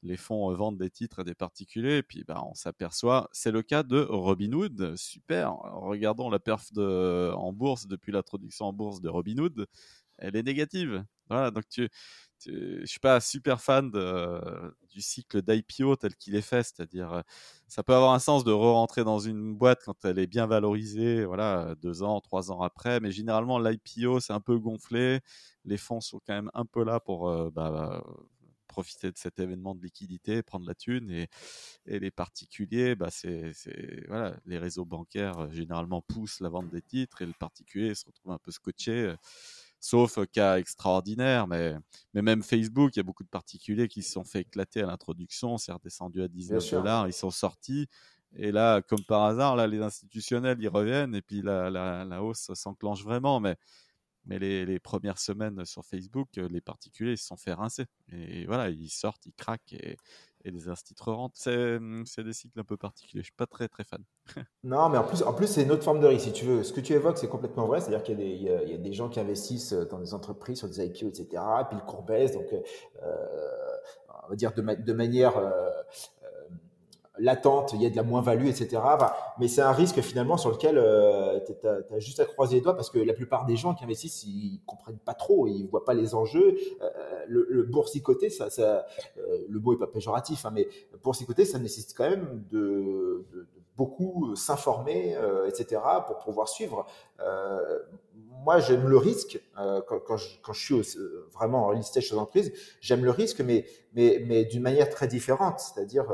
[0.06, 3.62] les fonds vendent des titres à des particuliers, et puis bah, on s'aperçoit, c'est le
[3.64, 9.68] cas de Robinhood, super, regardons la perf en bourse depuis l'introduction en bourse de Robinhood,
[10.18, 11.04] elle est négative.
[11.30, 11.90] Voilà, donc tu,
[12.40, 13.92] tu je suis pas super fan
[14.90, 17.24] du cycle d'IPO tel qu'il est fait, c'est-à-dire
[17.68, 21.26] ça peut avoir un sens de re-rentrer dans une boîte quand elle est bien valorisée,
[21.26, 25.20] voilà, deux ans, trois ans après, mais généralement l'IPO c'est un peu gonflé,
[25.66, 28.04] les fonds sont quand même un peu là pour bah,
[28.76, 31.30] profiter de cet événement de liquidité, prendre la thune et,
[31.86, 33.54] et les particuliers, bah c'est,
[34.10, 38.06] voilà, les réseaux bancaires euh, généralement poussent la vente des titres et le particulier se
[38.06, 39.16] retrouve un peu scotché, euh,
[39.80, 41.76] sauf cas extraordinaire, mais,
[42.14, 44.88] mais même Facebook, il y a beaucoup de particuliers qui se sont fait éclater à
[44.88, 47.88] l'introduction, c'est redescendu à 19 dollars, ils sont sortis
[48.36, 52.52] Et là, comme par hasard, là, les institutionnels, ils reviennent et puis la, la, hausse
[52.56, 53.40] s'enclenche vraiment.
[53.40, 53.56] Mais,
[54.26, 57.86] mais les, les, premières semaines sur Facebook, les particuliers se sont fait rincer.
[58.12, 59.98] Et voilà, ils sortent, ils craquent et,
[60.46, 61.38] et les instituts rentrent.
[61.38, 63.22] C'est des cycles un peu particuliers.
[63.22, 64.04] Je suis pas très très fan.
[64.64, 66.26] non, mais en plus, en plus c'est une autre forme de risque.
[66.26, 67.82] Si tu veux, ce que tu évoques, c'est complètement vrai.
[67.82, 71.10] C'est-à-dire qu'il y, y, a des gens qui investissent dans des entreprises sur des IPO,
[71.10, 71.28] etc.
[71.62, 72.34] Et puis le cours baisse.
[72.34, 72.62] Donc, euh,
[74.26, 75.72] on va dire de, de manière euh,
[77.18, 78.82] latente, il y a de la moins-value, etc.
[79.40, 82.76] mais c'est un risque finalement sur lequel euh, tu as, juste à croiser les doigts
[82.76, 85.94] parce que la plupart des gens qui investissent, ils comprennent pas trop, ils voient pas
[85.94, 86.58] les enjeux.
[86.82, 86.90] Euh,
[87.28, 88.86] le, le, boursicoté, ça, ça
[89.18, 90.68] euh, le mot est pas péjoratif, hein, mais
[91.04, 93.48] boursicoté, ça nécessite quand même de, de, de
[93.78, 95.82] beaucoup s'informer, etc.
[96.08, 96.86] pour pouvoir suivre.
[98.46, 101.00] moi, j'aime le risque quand, quand, je, quand, je, suis
[101.34, 102.54] vraiment en listage chez l'entreprise.
[102.80, 105.60] J'aime le risque, mais, mais, mais d'une manière très différente.
[105.60, 106.06] C'est-à-dire,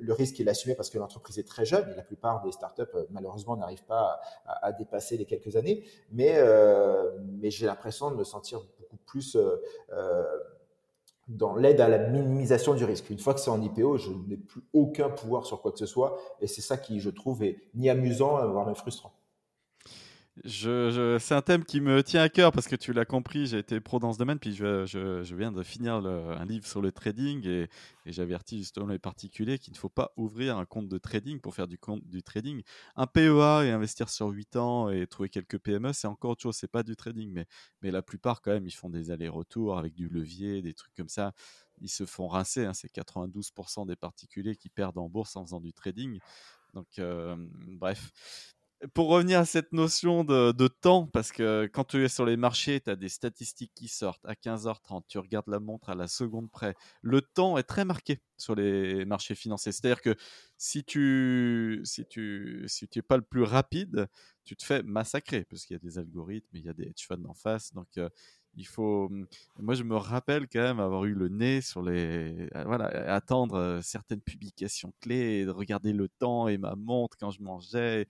[0.00, 2.82] le, risque est assumé parce que l'entreprise est très jeune et la plupart des startups
[2.94, 5.84] euh, malheureusement n'arrivent pas à, dépasser les quelques années.
[6.12, 10.26] Mais, euh, mais j'ai l'impression de me sentir beaucoup plus euh,
[11.28, 13.10] dans l'aide à la minimisation du risque.
[13.10, 15.86] Une fois que c'est en IPO, je n'ai plus aucun pouvoir sur quoi que ce
[15.86, 19.12] soit et c'est ça qui, je trouve, est ni amusant, voire même frustrant.
[20.44, 23.78] C'est un thème qui me tient à cœur parce que tu l'as compris, j'ai été
[23.80, 27.68] pro dans ce domaine, puis je, viens de finir un livre sur le trading et,
[28.06, 31.68] j'avertis justement les particuliers qu'il ne faut pas ouvrir un compte de trading pour faire
[31.68, 32.62] du, compte, du trading.
[32.96, 36.56] Un PEA et investir sur 8 ans et trouver quelques PME, c'est encore autre chose,
[36.56, 37.46] c'est pas du trading, mais,
[37.82, 41.08] mais la plupart quand même, ils font des allers-retours avec du levier, des trucs comme
[41.08, 41.32] ça.
[41.82, 45.60] Ils se font rincer, hein, c'est 92% des particuliers qui perdent en bourse en faisant
[45.60, 46.18] du trading.
[46.72, 48.10] Donc, euh, bref
[48.94, 52.80] pour revenir à cette notion de, temps, parce que quand tu es sur les marchés,
[52.80, 56.50] tu as des statistiques qui sortent à 15h30, tu regardes la montre à la seconde
[56.50, 56.74] près.
[57.02, 59.72] Le temps est très marqué sur les marchés financiers.
[59.72, 60.16] C'est-à-dire que
[60.56, 64.08] si tu si tu si tu es pas le plus rapide,
[64.44, 67.06] tu te fais massacrer parce qu'il y a des algorithmes, il y a des hedge
[67.06, 67.74] funds en face.
[67.74, 68.08] Donc euh,
[68.56, 69.08] il faut.
[69.08, 69.26] Mmh,
[69.58, 72.48] moi, je me rappelle quand même avoir eu le nez sur les.
[72.54, 77.30] Euh, voilà, attendre euh, certaines publications clés, de regarder le temps et ma montre quand
[77.30, 78.06] je mangeais.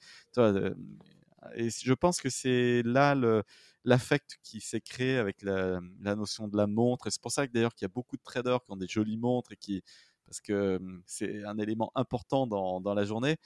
[1.54, 3.42] et je pense que c'est là le
[3.84, 7.08] l'affect qui s'est créé avec la, la, notion de la montre.
[7.10, 9.16] C'est pour ça que d'ailleurs qu'il y a beaucoup de traders qui ont des jolies
[9.16, 9.82] montres et qui
[10.26, 13.36] parce que mmh, c'est un élément important dans, dans la journée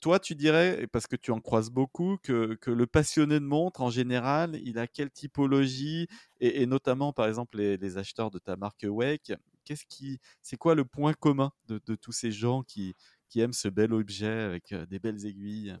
[0.00, 3.90] toi, tu dirais, parce que tu en croises beaucoup, que, le passionné de montre, en
[3.90, 6.08] général, il a quelle typologie
[6.40, 9.32] et, notamment, par exemple, les, acheteurs de ta marque Wake,
[9.64, 12.94] qu'est-ce qui, c'est quoi le point commun de, tous ces gens qui,
[13.28, 15.76] qui aiment ce bel objet avec euh, des belles aiguilles?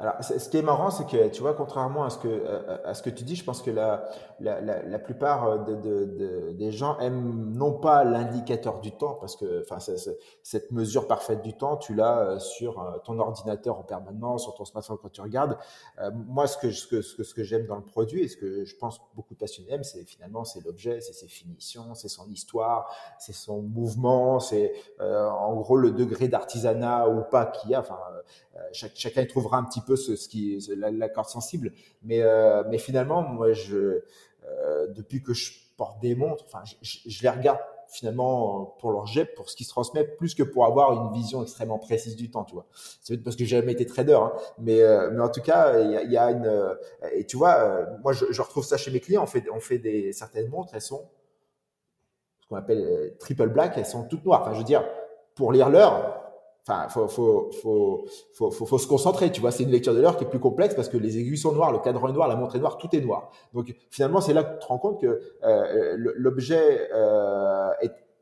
[0.00, 3.02] Alors, ce qui est marrant, c'est que, tu vois, contrairement à ce que, à ce
[3.02, 4.08] que tu dis, je pense que la,
[4.40, 9.18] la, la, la plupart de, de, de, des gens aiment non pas l'indicateur du temps,
[9.20, 9.76] parce que enfin,
[10.42, 14.54] cette mesure parfaite du temps, tu l'as euh, sur euh, ton ordinateur en permanence, sur
[14.54, 15.58] ton smartphone quand tu regardes.
[15.98, 18.28] Euh, moi, ce que, ce que, ce que, ce que j'aime dans le produit et
[18.28, 21.94] ce que je pense beaucoup de passionnés aiment, c'est finalement c'est l'objet, c'est ses finitions,
[21.94, 27.68] c'est son histoire, c'est son mouvement, c'est en gros le degré d'artisanat ou pas qu'il
[27.70, 27.80] y a.
[27.80, 27.98] Enfin,
[28.72, 31.72] chacun y trouvera un petit peu ce, qui la, corde sensible.
[32.02, 34.02] Mais, euh, mais finalement, moi, je,
[34.44, 39.24] euh, depuis que je porte des montres, enfin, je, les regarde finalement pour leur jet,
[39.34, 42.44] pour ce qui se transmet, plus que pour avoir une vision extrêmement précise du temps,
[42.44, 42.66] tu vois.
[43.02, 44.32] C'est parce que j'ai jamais été trader, hein.
[44.58, 46.76] mais euh, mais en tout cas, il y a, y a, une
[47.12, 49.24] et tu vois, moi je, je, retrouve ça chez mes clients.
[49.24, 51.08] On fait on fait des certaines montres, elles sont
[52.42, 54.42] ce qu'on appelle triple black, elles sont toutes noires.
[54.42, 54.84] Enfin, je veux dire,
[55.34, 56.19] pour lire l'heure,
[56.70, 59.50] Enfin, faut, se concentrer, tu vois.
[59.50, 61.72] C'est une lecture de l'heure qui est plus complexe parce que les aiguilles sont noires,
[61.72, 63.30] le cadran est noir, la montre est noire, tout est noir.
[63.54, 67.70] Donc, finalement, c'est là que tu te rends compte que euh, l'objet euh,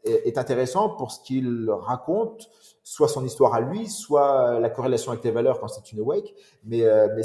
[0.04, 2.48] est, intéressant pour ce qu'il raconte,
[2.82, 6.34] soit son histoire à lui, soit la corrélation avec tes valeurs quand c'est une awake.
[6.64, 7.22] Mais, euh,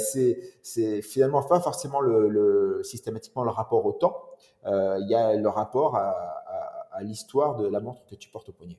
[0.62, 2.00] c'est, finalement pas forcément
[2.82, 4.30] systématiquement le rapport au temps.
[4.66, 8.78] Il y a le rapport à l'histoire de la montre que tu portes au poignet.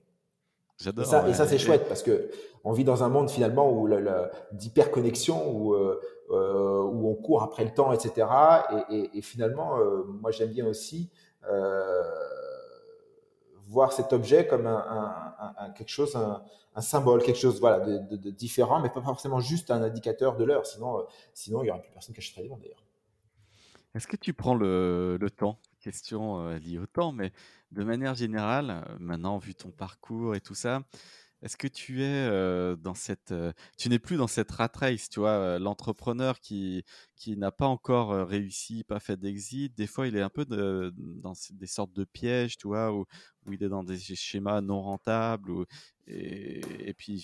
[1.27, 2.29] Et ça, c'est chouette parce que
[2.63, 3.87] on vit dans un monde finalement où
[4.51, 8.27] d'hyperconnexion, où, euh, euh, où on court après le temps, etc.
[8.89, 11.09] Et, et, et finalement, euh, moi j'aime bien aussi
[11.49, 12.03] euh,
[13.67, 14.75] voir cet objet comme un,
[15.39, 19.01] un, un quelque chose, un, symbole, quelque chose voilà de, de, de, différent, mais pas
[19.01, 20.65] forcément juste un indicateur de l'heure.
[20.65, 22.84] Sinon, sinon il y aurait plus personne qui achèterait des d'ailleurs.
[23.95, 27.31] Est-ce que tu prends le, temps Question liée au temps, mais
[27.71, 30.83] de manière générale, maintenant, vu ton parcours et tout ça,
[31.45, 32.27] est-ce que tu es
[32.77, 33.33] dans cette,
[33.77, 36.83] tu n'es plus dans cette rat race, tu vois, l'entrepreneur qui
[37.15, 39.73] qui n'a pas encore réussi, pas fait d'exit?
[39.77, 43.05] Des fois, il est un peu dans des sortes de pièges, tu vois, où,
[43.45, 45.51] où il est dans des schémas non rentables,
[46.07, 47.15] et, puis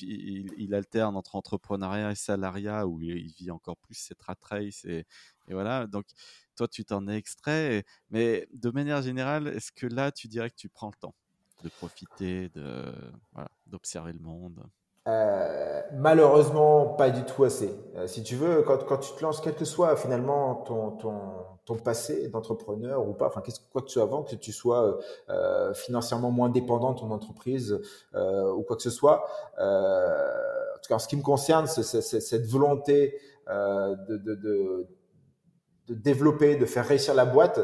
[0.58, 5.06] il, alterne entre entrepreneuriat et salariat où il, vit encore plus cette rat race et,
[5.48, 5.88] et voilà.
[5.88, 6.06] Donc
[6.56, 10.56] toi, tu t'en es extrait, mais de manière générale, est-ce que là, tu dirais que
[10.56, 11.16] tu prends le temps?
[11.63, 12.93] De profiter, de
[13.67, 14.63] d'observer le monde
[15.08, 17.74] euh, malheureusement, pas du tout assez.
[17.95, 21.19] Euh, si tu veux, quand, quand, tu te lances, quel que soit finalement ton, ton,
[21.65, 25.74] ton passé d'entrepreneur ou pas, enfin, quoi que tu sois avant, que tu sois euh,
[25.74, 27.80] financièrement moins dépendant de ton entreprise
[28.13, 29.26] ou quoi que ce soit,
[29.58, 34.88] en tout cas, en ce qui me concerne, c'est, cette volonté de, de, de,
[35.95, 37.60] développer, de faire réussir la boîte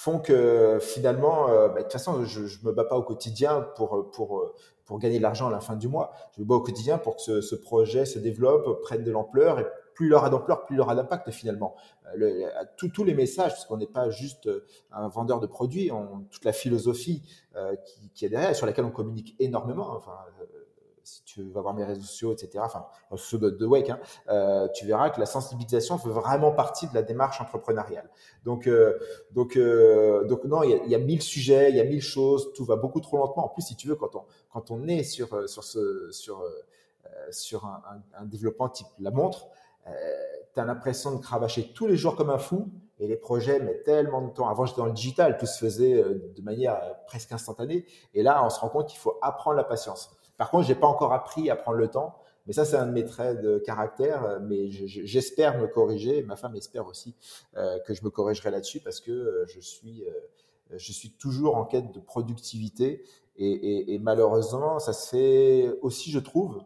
[0.00, 4.10] font que finalement, bah, de toute façon, je, je me bats pas au quotidien pour
[4.12, 4.52] pour
[4.88, 6.12] pour gagner de l'argent à la fin du mois.
[6.34, 9.66] Je me bats au quotidien pour que ce, projet se développe, prenne de l'ampleur et
[9.94, 11.76] plus il aura d'ampleur, plus il aura d'impact finalement.
[12.18, 15.90] Euh, tous les messages, parce qu'on n'est pas juste euh, un vendeur de produits,
[16.30, 17.22] toute la philosophie
[17.54, 17.76] euh,
[18.14, 19.96] qui, est derrière, sur laquelle on communique énormément.
[19.96, 20.44] Euh,
[21.08, 24.86] si tu vas voir mes réseaux sociaux, etc., enfin, ceux de, Wake, hein, euh, tu
[24.86, 28.08] verras que la sensibilisation fait vraiment partie de la démarche entrepreneuriale.
[28.44, 28.98] Donc, euh,
[29.32, 32.64] donc, euh, donc non, il y, a, mille sujets, il y a mille choses, tout
[32.64, 33.46] va beaucoup trop lentement.
[33.46, 36.40] En plus, si tu veux, quand on, quand on est sur, euh, sur, ce, sur,
[36.40, 36.48] euh,
[37.30, 37.82] sur un,
[38.14, 39.48] un, développement type la montre,
[39.86, 39.90] euh,
[40.54, 42.68] tu as l'impression de cravacher tous les jours comme un fou
[42.98, 44.48] et les projets mettent tellement de temps.
[44.48, 47.86] Avant, j'étais dans le digital, tout se faisait de manière presque instantanée.
[48.12, 50.17] Et là, on se rend compte qu'il faut apprendre la patience.
[50.38, 52.16] Par contre, j'ai pas encore appris à prendre le temps.
[52.46, 54.40] Mais ça, c'est un de mes traits de caractère.
[54.40, 56.22] Mais j'espère me corriger.
[56.22, 57.14] Ma femme espère aussi
[57.56, 61.56] euh, que je me corrigerai là-dessus parce que euh, je suis, euh, je suis toujours
[61.56, 63.04] en quête de productivité.
[63.40, 66.60] Et, malheureusement, ça se fait aussi, je trouve,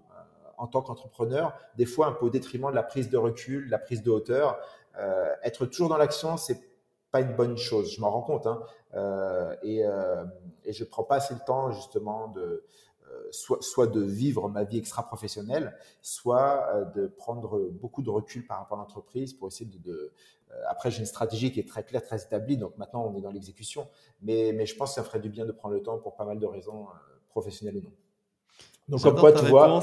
[0.56, 3.70] en tant qu'entrepreneur, des fois un peu au détriment de la prise de recul, de
[3.70, 4.58] la prise de hauteur.
[4.98, 6.60] Euh, être toujours dans l'action, c'est
[7.10, 7.92] pas une bonne chose.
[7.94, 8.46] Je m'en rends compte.
[8.46, 8.62] Hein.
[8.94, 10.24] Euh, et, euh,
[10.64, 12.64] et je prends pas assez le temps justement de
[13.32, 18.58] soit, soit de vivre ma vie extra-professionnelle, soit euh, de prendre beaucoup de recul par
[18.58, 19.78] rapport à l'entreprise pour essayer de...
[19.78, 20.12] de
[20.52, 23.22] euh, après, j'ai une stratégie qui est très claire, très établie, donc maintenant on est
[23.22, 23.88] dans l'exécution.
[24.20, 26.24] Mais, mais je pense que ça ferait du bien de prendre le temps pour pas
[26.24, 27.92] mal de raisons euh, professionnelles ou non.
[28.88, 29.82] Donc comme quoi, tu vois,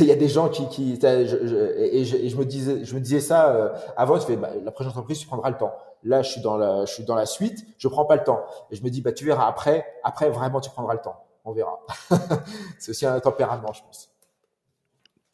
[0.00, 2.84] il y a des gens qui, qui je, je, et, je, et, je, me disais,
[2.84, 4.18] je me disais ça euh, avant.
[4.18, 5.72] Tu fais, bah, la prochaine entreprise, tu prendras le temps.
[6.02, 8.44] Là, je suis dans la, je suis dans la suite, je prends pas le temps.
[8.70, 11.52] Et je me dis, bah, tu verras après, après vraiment, tu prendras le temps on
[11.52, 11.78] verra.
[12.78, 14.10] c'est aussi un tempérament, je pense.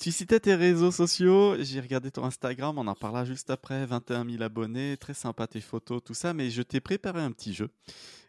[0.02, 4.28] Tu citais tes réseaux sociaux, j'ai regardé ton Instagram, on en parlera juste après, 21
[4.28, 7.70] 000 abonnés, très sympa tes photos, tout ça, mais je t'ai préparé un petit jeu.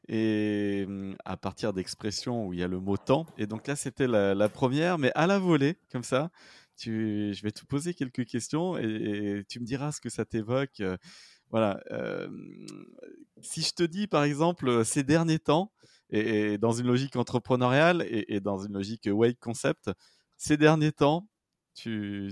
[0.07, 3.75] Et hum, à partir d'expressions où il y a le mot temps, et donc là
[3.75, 6.29] c'était la, première, mais à la volée, comme ça,
[6.77, 10.79] tu, je vais te poser quelques questions et, tu me diras ce que ça t'évoque.
[10.79, 10.97] Euh,
[11.49, 11.79] voilà.
[11.91, 12.27] Euh,
[13.41, 15.71] si je te dis par exemple ces derniers temps,
[16.09, 19.91] et, dans une logique entrepreneuriale et, dans une logique Wake Concept,
[20.37, 21.27] ces derniers temps,
[21.75, 22.31] tu,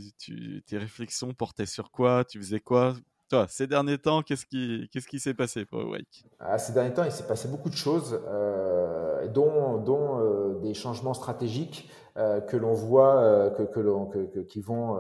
[0.66, 2.26] tes réflexions portaient sur quoi?
[2.26, 2.96] Tu faisais quoi?
[3.32, 6.26] Toi, ces derniers temps, qu'est-ce qui qu'est-ce s'est passé pour Wake?
[6.40, 10.74] Ah, Ces derniers temps, il s'est passé beaucoup de choses, euh, dont, dont euh, des
[10.74, 15.00] changements stratégiques euh, que l'on voit, que, que, que, qui vont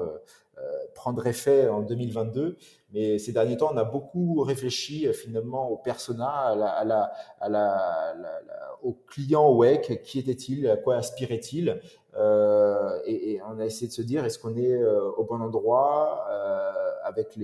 [0.95, 2.57] prendre effet en 2022.
[2.93, 8.15] Mais ces derniers temps, on a beaucoup réfléchi finalement au persona, à la, à la,
[8.81, 11.81] au client WEC, qui était-il, à quoi aspirait-il?
[13.05, 14.81] Et, on a essayé de se dire, est-ce qu'on est
[15.17, 16.27] au bon endroit,
[17.11, 17.37] avec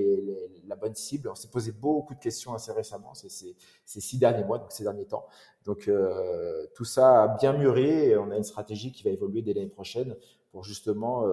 [0.68, 4.60] la bonne cible On s'est posé beaucoup de questions assez récemment, ces, six derniers mois,
[4.60, 5.28] donc ces derniers temps.
[5.66, 9.42] Donc euh, tout ça a bien mûri et on a une stratégie qui va évoluer
[9.42, 10.16] dès l'année prochaine
[10.52, 11.26] pour justement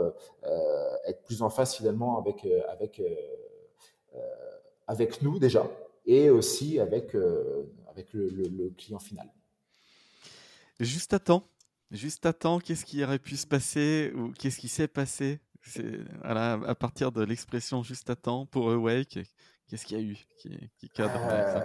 [1.07, 2.47] être plus en face finalement avec,
[5.23, 5.71] nous déjà
[6.05, 9.33] et aussi avec, le client final.
[10.81, 11.45] Juste à temps,
[11.93, 15.39] juste à temps, qu'est-ce qui aurait pu se passer ou qu'est-ce qui s'est passé
[16.23, 19.19] voilà, à partir de l'expression juste à temps pour Awake
[19.69, 21.61] Qu'est-ce qu'il y a eu qui, cadre euh,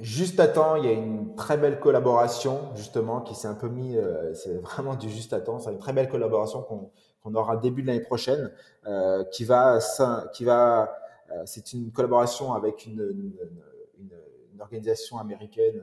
[0.00, 3.68] Juste à temps, il y a une très belle collaboration justement qui s'est un peu
[3.68, 6.90] mis, euh, c'est vraiment du juste à temps, c'est une très belle collaboration qu'on
[7.22, 8.52] qu aura début de l'année prochaine,
[8.86, 9.80] euh, qui va,
[10.32, 10.96] qui va,
[11.44, 13.32] c'est une collaboration avec une
[14.60, 15.82] organisation américaine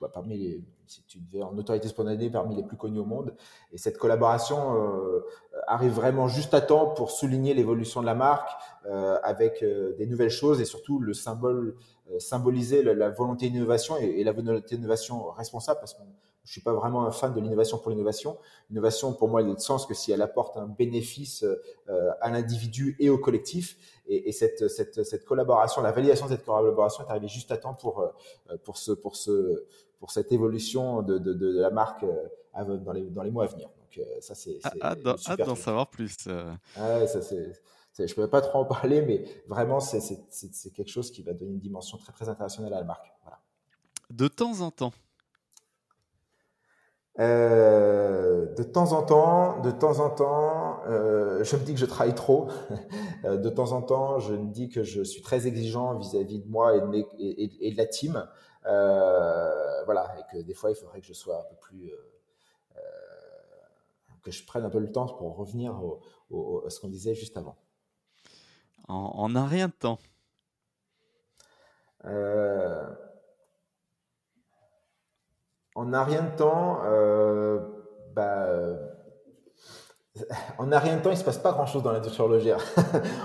[0.00, 3.34] bah, parmi les, si tu devais en autorité spontanée, parmi les plus connus au monde.
[3.72, 5.24] Et cette collaboration euh,
[5.66, 8.50] arrive vraiment juste à temps pour souligner l'évolution de la marque
[8.86, 11.76] euh, avec euh, des nouvelles choses et surtout le symbole,
[12.18, 16.00] symboliser la, volonté d'innovation et, la volonté d'innovation responsable parce que
[16.44, 18.38] je suis pas vraiment un fan de l'innovation pour l'innovation.
[18.70, 22.30] L'innovation, pour moi, elle n'a de sens que si elle apporte un bénéfice euh, à
[22.30, 23.76] l'individu et au collectif.
[24.06, 27.56] Et, et cette, cette, cette, collaboration, la validation de cette collaboration est arrivée juste à
[27.56, 29.64] temps pour, euh, pour, ce, pour, ce,
[29.98, 33.46] pour cette évolution de, de, de la marque euh, dans les, dans les mois à
[33.48, 33.68] venir.
[33.68, 36.16] Donc ça, c'est hâte d'en savoir plus.
[36.76, 37.52] Ah ça, c'est
[37.98, 41.52] je ne peux pas trop en parler, mais vraiment, c'est quelque chose qui va donner
[41.52, 43.12] une dimension très, très internationale à la marque.
[44.10, 44.92] De temps en temps
[47.18, 51.86] euh, De temps en temps, de temps en temps, euh, je me dis que je
[51.86, 52.48] travaille trop.
[53.26, 56.48] Euh, de temps en temps, je me dis que je suis très exigeant vis-à-vis de
[56.48, 58.26] moi et de, et, de la team.
[58.64, 61.92] voilà, et que des fois, il faudrait que je sois un peu plus
[64.22, 67.56] que je prenne un peu le temps pour revenir à ce qu'on disait juste avant
[68.88, 69.98] en, un rien de temps
[75.74, 77.60] En un rien de temps, euh,
[78.14, 78.48] bah,
[80.58, 82.62] en un il se passe pas grand chose dans l'industrie horlogère.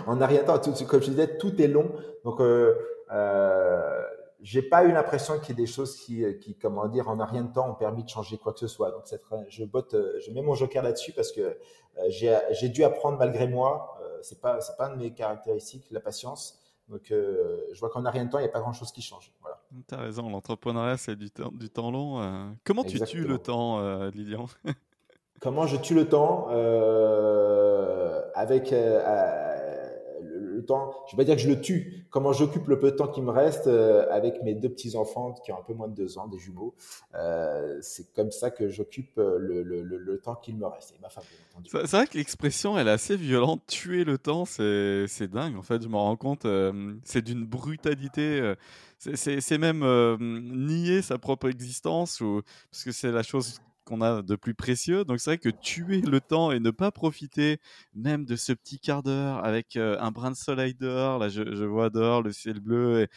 [0.08, 1.92] en un rien de temps, comme je disais, tout est long.
[2.24, 2.76] Donc, euh,
[3.12, 4.02] euh
[4.42, 6.24] j'ai pas eu l'impression qu'il y ait des choses qui,
[6.62, 8.92] comment dire, en un rien de temps ont permis de changer quoi que ce soit.
[8.92, 9.02] Donc,
[9.50, 11.58] je botte, je mets mon joker là-dessus parce que
[12.10, 16.60] j'ai dû apprendre malgré moi c'est pas c'est pas une de mes caractéristiques, la patience.
[16.88, 19.02] Donc, euh, je vois qu'en a rien de temps, il n'y a pas grand-chose qui
[19.02, 19.32] change.
[19.42, 19.55] Voilà.
[19.88, 22.22] Tu as raison, l'entrepreneuriat, c'est du, temps, du temps long.
[22.22, 22.50] Euh.
[22.64, 24.48] comment tu tues le temps, euh, Lilian?
[25.42, 26.48] Comment je tue le temps
[28.36, 28.74] Avec
[30.66, 33.08] temps, je vais pas dire que je le tue, comment j'occupe le peu de temps
[33.08, 36.18] qui me reste euh, avec mes deux petits-enfants qui ont un peu moins de deux
[36.18, 36.74] ans, des jumeaux.
[37.14, 40.94] Euh, c'est comme ça que j'occupe euh, le, le, le, temps qu'il me reste.
[41.66, 43.62] C'est vrai que l'expression, elle est assez violente.
[43.68, 45.58] Tuer le temps, c'est dingue.
[45.58, 46.48] En fait, je m'en rends compte.
[47.04, 48.54] c'est d'une brutalité.
[48.98, 49.84] c'est même
[50.20, 55.06] nier sa propre existence, ou, parce que c'est la chose qu'on a de plus précieux.
[55.06, 57.60] Donc c'est vrai que tuer le temps et ne pas profiter
[57.94, 61.66] même de ce petit quart d'heure avec euh, un brin de soleil dehors, là je,
[61.66, 63.08] vois dehors le ciel bleu, et...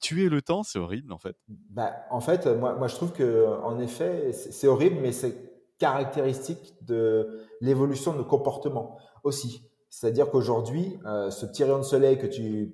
[0.00, 1.36] tuer le temps c'est horrible en fait.
[1.48, 6.76] Bah, en fait, moi, moi je trouve que en effet c'est horrible, mais c'est caractéristique
[6.82, 9.64] de l'évolution de nos comportements aussi.
[9.88, 12.72] C'est-à-dire qu'aujourd'hui, euh, ce petit rayon de soleil que tu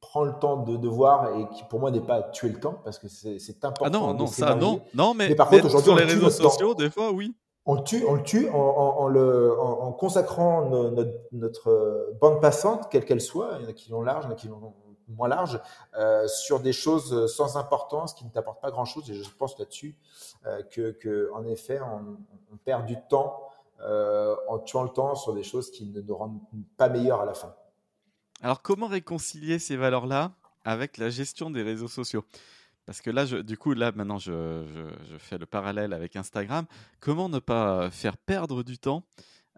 [0.00, 2.80] prends le temps de, de, voir et qui pour moi n'est pas tuer le temps
[2.84, 3.84] parce que c'est important.
[3.84, 6.90] Ah non, non, ça, non, non, mais, par contre, aujourd'hui, sur les réseaux sociaux, des
[6.90, 7.34] fois, oui.
[7.66, 12.88] On le tue, on le tue en, en, le, en, consacrant notre, notre, bande passante,
[12.90, 14.48] quelle qu'elle soit, il y en a qui l'ont large, il y en a qui
[14.48, 14.72] l'ont
[15.08, 15.60] moins large,
[15.98, 19.10] euh, sur des choses sans importance qui ne t'apportent pas grand-chose.
[19.10, 19.96] Et je pense là-dessus
[20.46, 22.16] euh, que, que, en effet, on,
[22.52, 23.48] on perd du temps
[23.80, 26.40] euh, en tuant le temps sur des choses qui ne nous rendent
[26.76, 27.54] pas meilleurs à la fin.
[28.40, 30.32] Alors, comment réconcilier ces valeurs-là
[30.64, 32.24] avec la gestion des réseaux sociaux?
[32.86, 34.64] Parce que là, du coup, là, maintenant, je,
[35.18, 36.64] fais le parallèle avec Instagram.
[37.00, 39.02] Comment ne pas faire perdre du temps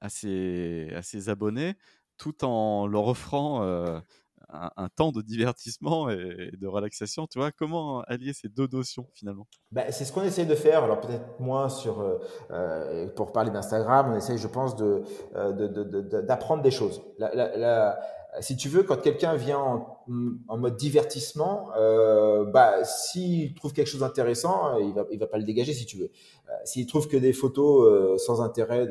[0.01, 1.75] à ses, abonnés
[2.17, 4.01] tout en leur offrant euh,
[4.49, 7.29] un, temps de divertissement et de relaxation?
[7.29, 9.47] Tu vois, comment allier ces deux notions finalement?
[9.71, 10.83] Ben, C'est ce qu'on essaie de faire.
[10.83, 12.01] Alors, peut-être moins sur.
[12.01, 12.19] Euh,
[12.51, 17.01] euh, pour parler d'Instagram, on essaie, je pense, d'apprendre de, des choses.
[18.39, 19.85] Si tu veux, quand quelqu'un vient
[20.49, 25.39] en, mode divertissement, euh, bah, s'il trouve quelque chose d'intéressant, il va, il va pas
[25.39, 26.11] le dégager si tu veux.
[26.49, 28.89] Euh, s'il trouve que des photos euh, sans intérêt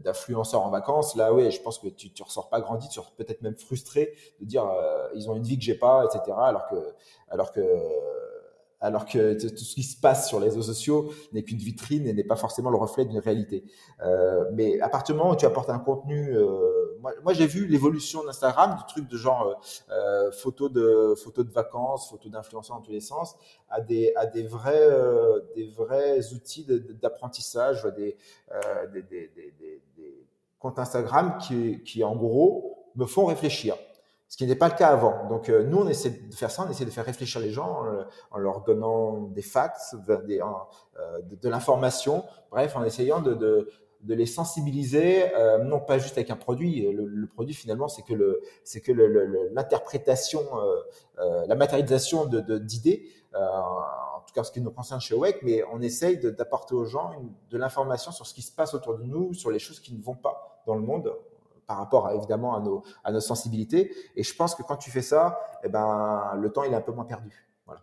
[0.00, 3.14] d'influenceurs en vacances, là, oui, je pense que tu, tu ressors pas grandi, tu ressors
[3.14, 4.68] peut-être même frustré de dire
[5.14, 6.36] ils ont une vie que j'ai pas, etc.
[6.36, 6.76] Alors que,
[7.28, 7.60] alors que
[8.80, 12.12] alors que tout ce qui se passe sur les réseaux sociaux n'est qu'une vitrine et
[12.12, 13.64] n'est pas forcément le reflet d'une réalité.
[14.02, 17.66] Euh, mais à partir du moment où tu apportes un contenu, euh, moi, j'ai vu
[17.66, 19.60] l'évolution d'Instagram, du truc de genre
[19.90, 23.36] euh, photos de photos de vacances, photos d'influenceurs dans tous les sens,
[23.68, 26.66] à des à des vrais euh, des vrais outils
[27.00, 28.16] d'apprentissage, des,
[28.52, 30.26] euh, des, des, des, des
[30.58, 33.76] comptes Instagram qui qui en gros me font réfléchir
[34.28, 35.26] ce qui n'est pas le cas avant.
[35.28, 37.84] Donc euh, nous, on essaie de faire ça, on essaie de faire réfléchir les gens
[38.30, 40.18] en, leur donnant des facts, euh,
[41.22, 43.70] de, l'information, bref, en essayant de, de,
[44.02, 46.92] de les sensibiliser, euh, non pas juste avec un produit.
[46.92, 50.42] Le, produit finalement, c'est que le, c'est que l'interprétation,
[51.16, 53.08] la matérialisation de, d'idées.
[53.34, 57.12] en tout cas, ce qui nous concerne chez WEC, mais on essaye d'apporter aux gens
[57.50, 60.02] de l'information sur ce qui se passe autour de nous, sur les choses qui ne
[60.02, 61.14] vont pas dans le monde
[61.68, 63.94] par rapport évidemment à nos, à nos sensibilités.
[64.16, 66.80] Et je pense que quand tu fais ça, eh ben, le temps il est un
[66.80, 67.46] peu moins perdu.
[67.66, 67.82] Voilà.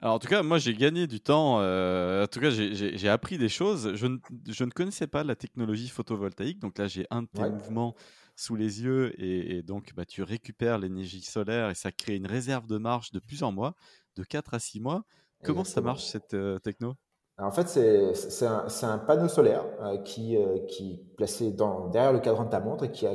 [0.00, 1.60] Alors, en tout cas, moi j'ai gagné du temps.
[1.60, 3.94] Euh, en tout cas, j'ai appris des choses.
[3.94, 4.16] Je ne,
[4.48, 6.58] je ne, connaissais pas la technologie photovoltaïque.
[6.58, 7.94] Donc là, j'ai un de tes mouvements
[8.34, 12.66] sous les yeux et, donc bah, tu récupères l'énergie solaire et ça crée une réserve
[12.66, 13.74] de marge de plusieurs mois,
[14.16, 15.04] de 4 à 6 mois.
[15.44, 16.94] Comment ça marche cette euh, techno?
[17.38, 18.46] En fait, c'est
[18.84, 22.84] un, panneau solaire euh, qui, euh, qui est placé derrière le cadran de ta montre
[22.84, 23.06] et qui,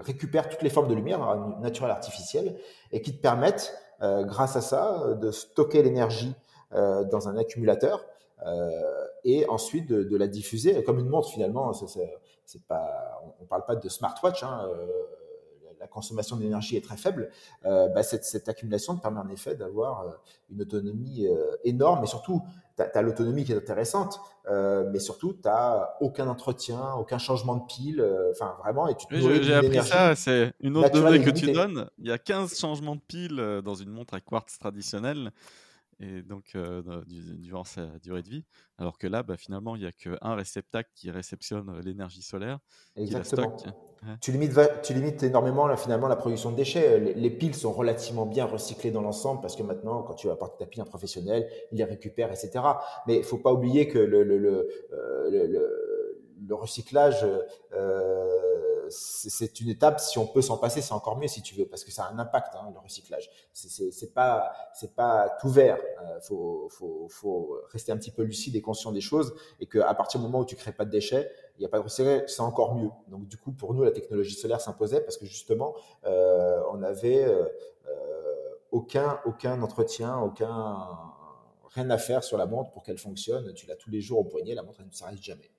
[0.00, 2.58] récupère toutes les formes de lumière euh, naturelle artificielle
[2.92, 6.34] et qui te permettent, grâce à ça, de stocker l'énergie
[6.72, 8.04] dans un accumulateur
[9.24, 11.70] et ensuite de, la diffuser comme une montre finalement.
[11.70, 11.86] On,
[13.40, 14.42] ne parle pas de smartwatch.
[14.42, 14.68] Hein,
[15.84, 17.30] la consommation d'énergie est très faible,
[17.66, 20.10] euh, bah, cette, accumulation te permet en effet d'avoir euh,
[20.50, 22.40] une autonomie euh, énorme, et surtout,
[22.76, 24.18] tu as, l'autonomie qui est intéressante,
[24.50, 29.54] mais surtout, tu n'as aucun entretien, aucun changement de pile, enfin vraiment, et tu J'ai
[29.54, 31.88] appris ça, c'est une autre donnée que tu donnes.
[31.98, 35.30] Il y a 15 changements de pile dans une montre à quartz traditionnelle
[36.00, 36.56] et donc
[37.38, 38.44] durant sa durée de vie.
[38.78, 42.58] Alors que là, bah, finalement, il n'y a qu'un réceptacle qui réceptionne l'énergie solaire.
[42.96, 43.56] Exactement.
[44.20, 47.00] Tu, limites, tu limites énormément là, finalement la production de déchets.
[47.00, 50.66] Les, piles sont relativement bien recyclées dans l'ensemble parce que maintenant, quand tu apportes ta
[50.66, 52.64] pile à un professionnel, il les récupère, etc.
[53.06, 54.68] Mais il ne faut pas oublier que le, le, le,
[56.46, 57.26] le recyclage
[58.90, 61.84] c'est une étape, si on peut s'en passer, c'est encore mieux si tu veux, parce
[61.84, 63.30] que ça a un impact, hein, le recyclage.
[63.52, 65.78] C'est pas, c'est pas tout vert.
[66.02, 70.26] Euh, faut, rester un petit peu lucide et conscient des choses, et qu'à partir du
[70.26, 72.74] moment où tu crées pas de déchets, il n'y a pas de recyclage, c'est encore
[72.74, 72.90] mieux.
[73.08, 75.74] Donc du coup, pour nous, la technologie solaire s'imposait parce que justement,
[76.04, 77.46] euh, on avait euh,
[78.70, 80.88] aucun, aucun entretien, aucun
[81.74, 83.52] rien à faire sur la montre pour qu'elle fonctionne.
[83.54, 85.50] Tu l'as tous les jours au poignet, la montre ne s'arrête jamais.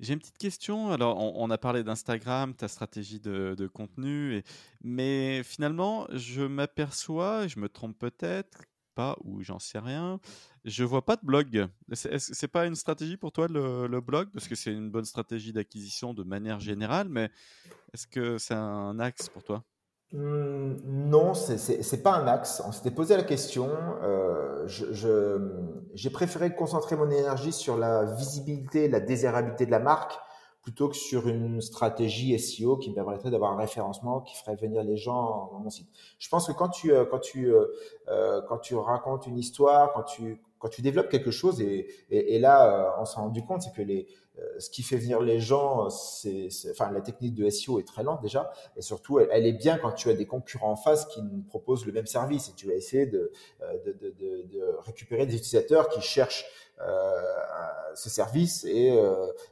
[0.00, 0.92] J'ai une petite question.
[0.92, 4.42] Alors, on, a parlé d'Instagram, ta stratégie de, contenu,
[4.82, 8.62] mais finalement, je m'aperçois, je me trompe peut-être
[8.94, 10.18] pas, ou j'en sais rien,
[10.64, 11.68] je vois pas de blog.
[11.92, 14.30] C'est pas une stratégie pour toi le blog?
[14.32, 17.30] Parce que c'est une bonne stratégie d'acquisition de manière générale, mais
[17.92, 19.62] est-ce que c'est un axe pour toi?
[20.12, 22.62] Mmh, non, c'est pas un axe.
[22.66, 23.68] On s'était posé la question.
[24.02, 24.66] Euh,
[25.94, 30.18] j'ai préféré concentrer mon énergie sur la visibilité, la désirabilité de la marque,
[30.62, 34.82] plutôt que sur une stratégie SEO qui me permettrait d'avoir un référencement qui ferait venir
[34.82, 35.88] les gens dans mon site.
[36.18, 40.02] Je pense que quand tu euh, quand tu euh, quand tu racontes une histoire, quand
[40.02, 43.72] tu quand tu développes quelque chose et, et, et là on s'est rendu compte c'est
[43.72, 47.78] que les euh, ce qui fait venir les gens, c'est, enfin, la technique de SEO
[47.78, 50.76] est très lente déjà, et surtout, elle, est bien quand tu as des concurrents en
[50.76, 53.32] face qui nous proposent le même service et tu vas essayer de,
[53.62, 56.44] euh, récupérer des utilisateurs qui cherchent
[56.80, 57.20] euh,
[57.94, 58.98] ce service et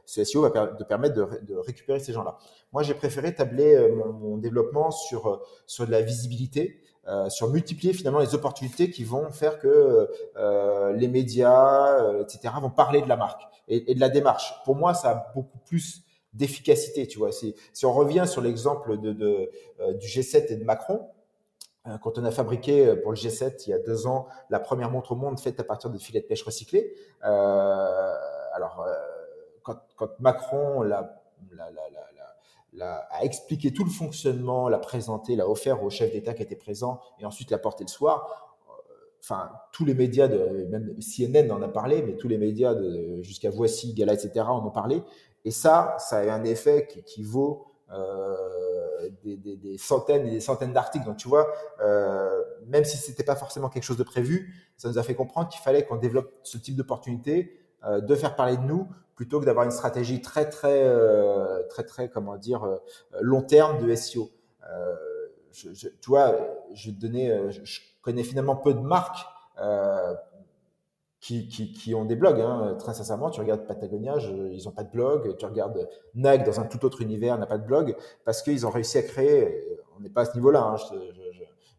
[0.05, 2.37] ce SEO va te permettre de, récupérer ces gens-là.
[2.71, 6.81] Moi, j'ai préféré tabler mon, mon, développement sur, sur de la visibilité.
[7.09, 12.69] Euh, sur multiplier finalement les opportunités qui vont faire que euh, les médias, etc., vont
[12.69, 14.53] parler de la marque et, de la démarche.
[14.63, 16.03] Pour moi, ça a beaucoup plus
[16.33, 17.31] d'efficacité, tu vois.
[17.31, 19.49] Si, on revient sur l'exemple de,
[19.79, 21.07] euh, du G7 et de Macron,
[21.87, 24.59] euh, quand on a fabriqué euh, pour le G7 il y a deux ans la
[24.59, 28.85] première montre au monde faite à partir de filets de pêche recyclés, alors
[29.63, 29.79] quand,
[30.19, 31.19] Macron l'a,
[32.73, 36.55] l'a, a expliqué tout le fonctionnement, l'a présenté, l'a offert au chef d'État qui était
[36.55, 38.49] présent et ensuite l'a porté le soir,
[39.21, 43.21] enfin tous les médias, de, même CNN en a parlé, mais tous les médias de,
[43.21, 44.45] jusqu'à Voici, Gala, etc.
[44.47, 45.03] en ont parlé.
[45.45, 48.35] Et ça, ça a un effet qui, vaut euh,
[49.23, 51.05] des, centaines et des centaines d'articles.
[51.05, 51.51] Donc tu vois,
[51.81, 55.49] euh, même si c'était pas forcément quelque chose de prévu, ça nous a fait comprendre
[55.49, 59.45] qu'il fallait qu'on développe ce type d'opportunité, euh, de faire parler de nous, plutôt que
[59.45, 60.83] d'avoir une stratégie très très
[61.69, 62.67] très très comment dire
[63.21, 64.29] long terme de SEO.
[65.51, 66.35] Je, je, tu vois,
[66.73, 69.25] je te donner, je, connais finalement peu de marques
[69.59, 70.15] euh,
[71.19, 72.39] qui, qui, qui, ont des blogs.
[72.39, 72.75] Hein.
[72.79, 75.35] Très sincèrement, tu regardes Patagonia, ils n'ont pas de blog.
[75.37, 78.69] Tu regardes Nike dans un tout autre univers, n'a pas de blog parce qu'ils ont
[78.69, 79.65] réussi à créer.
[79.97, 80.61] On n'est pas à ce niveau-là.
[80.61, 80.95] Hein, je,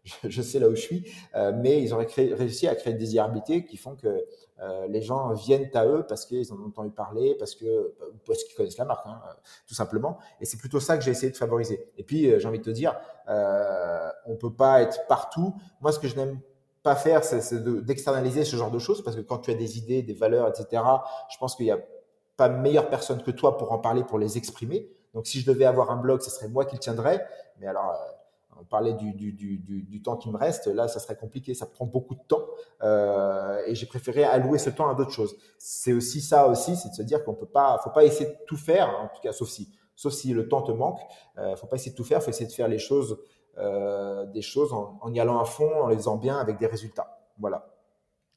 [0.04, 2.98] je, je, sais là où je suis, euh, mais ils ont réussi à créer des
[2.98, 4.24] désirabilités qui font que
[4.62, 7.94] euh, les gens viennent à eux parce qu'ils en ont entendu parler, parce que
[8.26, 9.20] parce qu'ils connaissent la marque, hein,
[9.66, 10.18] tout simplement.
[10.40, 11.86] Et c'est plutôt ça que j'ai essayé de favoriser.
[11.96, 12.94] Et puis, j'ai envie de te dire,
[13.28, 15.54] euh, on peut pas être partout.
[15.80, 16.40] Moi, ce que je n'aime
[16.82, 17.54] pas faire, c'est
[17.84, 20.82] d'externaliser ce genre de choses parce que quand tu as des idées, des valeurs, etc.,
[21.30, 21.78] je pense qu'il n'y a
[22.36, 24.90] pas meilleure personne que toi pour en parler, pour les exprimer.
[25.14, 27.26] Donc, si je devais avoir un blog, ce serait moi qui le tiendrais.
[27.58, 27.94] Mais alors,
[28.60, 31.66] on parlait du, du, du, du, temps qui me reste, là, ça serait compliqué, ça
[31.66, 32.44] prend beaucoup de temps,
[32.82, 35.36] euh, et j'ai préféré allouer ce temps à d'autres choses.
[35.58, 38.36] C'est aussi ça aussi, c'est de se dire qu'on peut pas, faut pas essayer de
[38.46, 41.00] tout faire, en tout cas, sauf si, sauf si le temps te manque.
[41.38, 43.18] Euh, faut pas essayer de tout faire, faut essayer de faire les choses,
[43.58, 46.66] euh, des choses en, en, y allant à fond, en les faisant bien, avec des
[46.66, 47.18] résultats.
[47.38, 47.66] Voilà.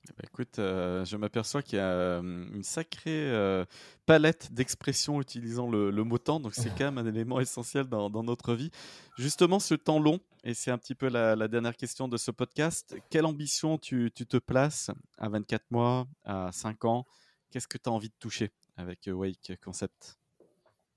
[0.09, 3.63] Eh ben, écoute, euh, je m'aperçois qu'il y a euh, une sacrée euh,
[4.05, 8.53] palette d'expressions utilisant le, mot temps, donc c'est quand même un élément essentiel dans, notre
[8.53, 8.69] vie.
[9.17, 12.95] Justement, ce temps long, et c'est un petit peu la, dernière question de ce podcast,
[13.09, 17.05] quelle ambition tu, tu, te places à 24 mois, à 5 ans?
[17.49, 20.17] Qu'est-ce que tu as envie de toucher avec Wake Concept?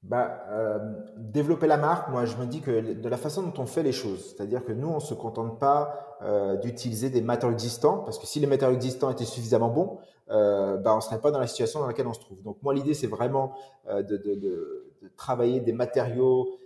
[0.08, 0.78] Bah, euh,
[1.16, 3.90] développer la marque, moi je me dis que de la façon dont on fait les
[3.90, 8.26] choses, c'est-à-dire que nous on se contente pas euh, d'utiliser des matériaux existants, parce que
[8.26, 9.98] si les matériaux existants étaient suffisamment bons,
[10.30, 12.40] euh, bah, on ne serait pas dans la situation dans laquelle on se trouve.
[12.42, 13.54] Donc moi, l'idée, c'est vraiment
[13.88, 16.58] de, de, travailler des matériaux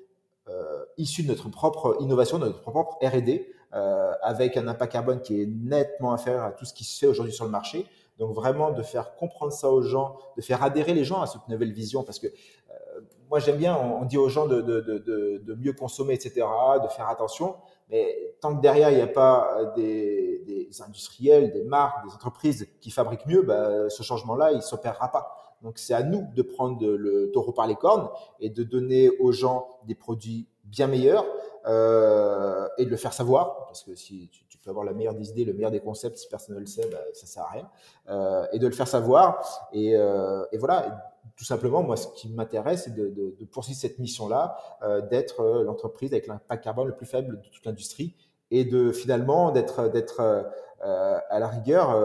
[0.99, 3.51] issus de notre propre innovation, de notre propre R&D,
[4.22, 7.32] avec un impact carbone qui est nettement inférieur à tout ce qui se fait aujourd'hui
[7.32, 7.86] sur le marché.
[8.20, 11.49] Donc vraiment de faire comprendre ça aux gens, de faire adhérer les gens à cette
[11.49, 12.26] nouvelle vision, parce que
[13.31, 16.47] moi j'aime bien, on, dit aux gens de, de, de, de, mieux consommer, etc.,
[16.83, 17.55] de faire attention,
[17.89, 22.12] mais tant que derrière il n'y a pas euh, des, des, industriels, des marques, des
[22.12, 25.37] entreprises qui fabriquent mieux, bah, ce changement-là, il ne s'opérera pas.
[25.62, 28.09] Donc c'est à nous de prendre le taureau par les cornes
[28.41, 31.26] et de donner aux gens des produits bien meilleurs
[31.66, 35.14] euh, et de le faire savoir, parce que si tu, tu, peux avoir la meilleure
[35.14, 37.51] des idées, le meilleur des concepts, si personne ne le sait, bah, ça sert à
[37.51, 37.70] rien,
[38.09, 39.68] euh, et de le faire savoir.
[39.72, 44.59] Et, euh, et voilà, tout simplement, moi, ce qui m'intéresse, c'est de, poursuivre cette mission-là,
[44.82, 48.14] euh, d'être euh, l'entreprise avec l'impact carbone le plus faible de toute l'industrie
[48.51, 51.97] et de finalement d'être d'être euh, à la rigueur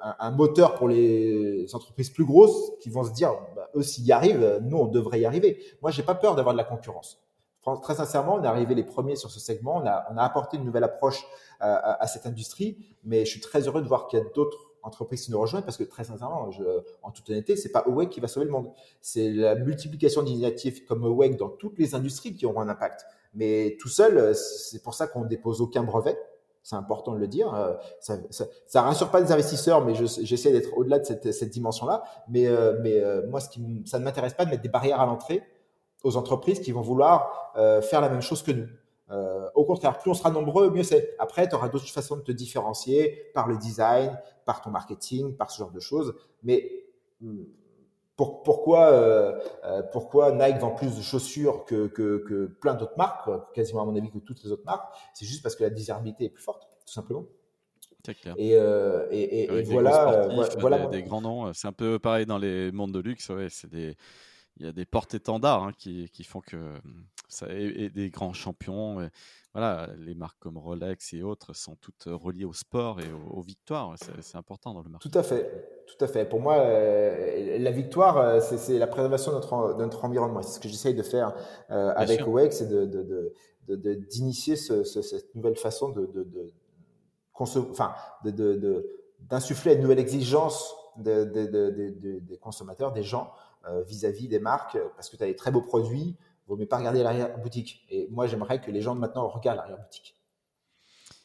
[0.00, 4.12] un, moteur pour les entreprises plus grosses qui vont se dire, bah, eux, s'ils y
[4.12, 5.60] arrivent, nous, on devrait y arriver.
[5.82, 7.20] Moi, j'ai pas peur d'avoir de la concurrence.
[7.82, 9.82] Très sincèrement, on est arrivé les premiers sur ce segment.
[9.82, 11.26] On a, apporté une nouvelle approche
[11.58, 15.24] à cette industrie, mais je suis très heureux de voir qu'il y a d'autres entreprises
[15.24, 16.50] qui nous rejoignent parce que très sincèrement,
[17.02, 18.70] en toute honnêteté, c'est pas Awake qui va sauver le monde.
[19.00, 23.04] C'est la multiplication d'initiatives comme Awake dans toutes les industries qui auront un impact.
[23.34, 26.18] Mais tout seul, c'est pour ça qu'on ne dépose aucun brevet.
[26.68, 27.54] C'est important de le dire.
[27.54, 28.18] Euh, ça,
[28.66, 32.02] ça, rassure pas les investisseurs, mais j'essaie d'être au-delà de cette, dimension-là.
[32.28, 35.42] Mais, euh, euh, moi, ça ne m'intéresse pas de mettre des barrières à l'entrée
[36.04, 37.52] aux entreprises qui vont vouloir
[37.82, 38.68] faire la même chose que nous.
[39.10, 41.14] Euh, au contraire, plus on sera nombreux, mieux c'est.
[41.18, 45.50] Après, tu auras d'autres façons de te différencier par le design, par ton marketing, par
[45.50, 46.14] ce genre de choses.
[46.42, 46.84] Mais
[47.20, 47.44] hmm,
[48.16, 52.98] pour, pourquoi, euh, euh, pourquoi Nike vend plus de chaussures que, que, que plein d'autres
[52.98, 54.92] marques, quasiment à mon avis que toutes les autres marques?
[55.14, 57.24] C'est juste parce que la désirabilité est plus forte, tout simplement.
[58.02, 58.34] Clair.
[58.38, 60.28] Et, euh, et, et, et voilà,
[60.58, 61.52] voilà, des, des, grands noms.
[61.52, 63.28] C'est un peu pareil dans les mondes de luxe.
[63.28, 63.96] Ouais, c'est des,
[64.56, 66.74] il y a des portes-étendards hein, qui, qui, font que
[67.28, 69.00] ça et, des grands champions.
[69.00, 69.08] Et,
[69.54, 73.94] voilà, les marques comme Rolex et autres sont toutes reliées au sport et aux, victoires.
[74.20, 75.08] C'est important dans le marché.
[75.08, 76.26] Tout à fait, tout à fait.
[76.26, 80.42] Pour moi, euh, la victoire, euh, c'est la préservation de notre, de notre environnement.
[80.42, 81.34] C'est ce que j'essaye de faire
[81.70, 82.68] euh, avec OEX, c'est
[83.68, 86.52] d'initier ce, cette nouvelle façon de, de, de
[87.70, 87.94] enfin,
[89.20, 93.32] d'insuffler une nouvelle exigence des consommateurs, des gens
[93.86, 96.16] vis-à-vis -vis des marques, parce que tu as des très beaux produits,
[96.48, 97.86] vaut mieux pas regarder l'arrière-boutique.
[97.90, 100.17] Et moi, j'aimerais que les gens maintenant regardent l'arrière-boutique.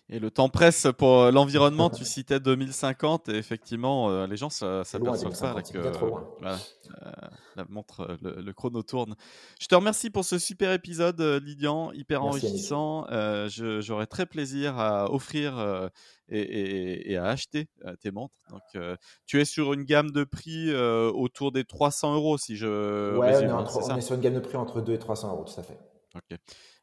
[0.10, 1.90] Et le temps presse pour euh, l'environnement.
[1.90, 6.56] tu citais 2050 et effectivement, euh, les gens s'aperçoivent pas que euh,
[7.56, 9.16] la montre, le, chrono tourne.
[9.62, 13.06] Je te remercie pour ce super épisode, Lydian, hyper enrichissant.
[13.48, 15.90] J'aurais très plaisir à offrir
[16.30, 17.70] et, à acheter
[18.02, 18.36] tes montres.
[18.50, 18.84] Donc,
[19.26, 23.18] tu es sur une gamme de prix autour des 300 euros, si je.
[23.18, 25.46] Ouais, on, est, on est sur une gamme de prix entre 2 et 300 euros,
[25.46, 25.80] tout à fait.
[26.16, 26.38] Ok.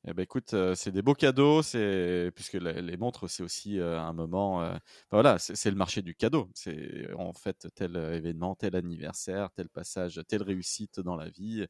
[0.06, 4.00] Eh ben écoute, euh, c'est des beaux cadeaux, c'est puisque les, montres c'est aussi euh,
[4.00, 4.62] un moment.
[4.62, 4.74] Euh,
[5.10, 6.48] voilà, c'est le marché du cadeau.
[6.54, 11.62] C'est en fait tel événement, tel anniversaire, tel passage, telle réussite dans la vie,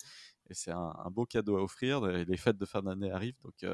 [0.48, 2.02] et c'est un, beau cadeau à offrir.
[2.02, 3.68] Les fêtes de fin d'année arrivent, donc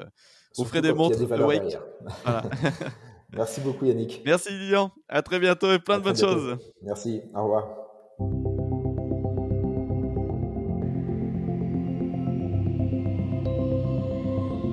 [0.57, 1.77] offrez des montres Awake.
[3.33, 4.23] Merci beaucoup Yannick.
[4.25, 4.91] Merci Lilian.
[5.09, 6.57] À très bientôt et plein de bonnes choses.
[6.81, 7.21] Merci.
[7.35, 8.56] Au revoir.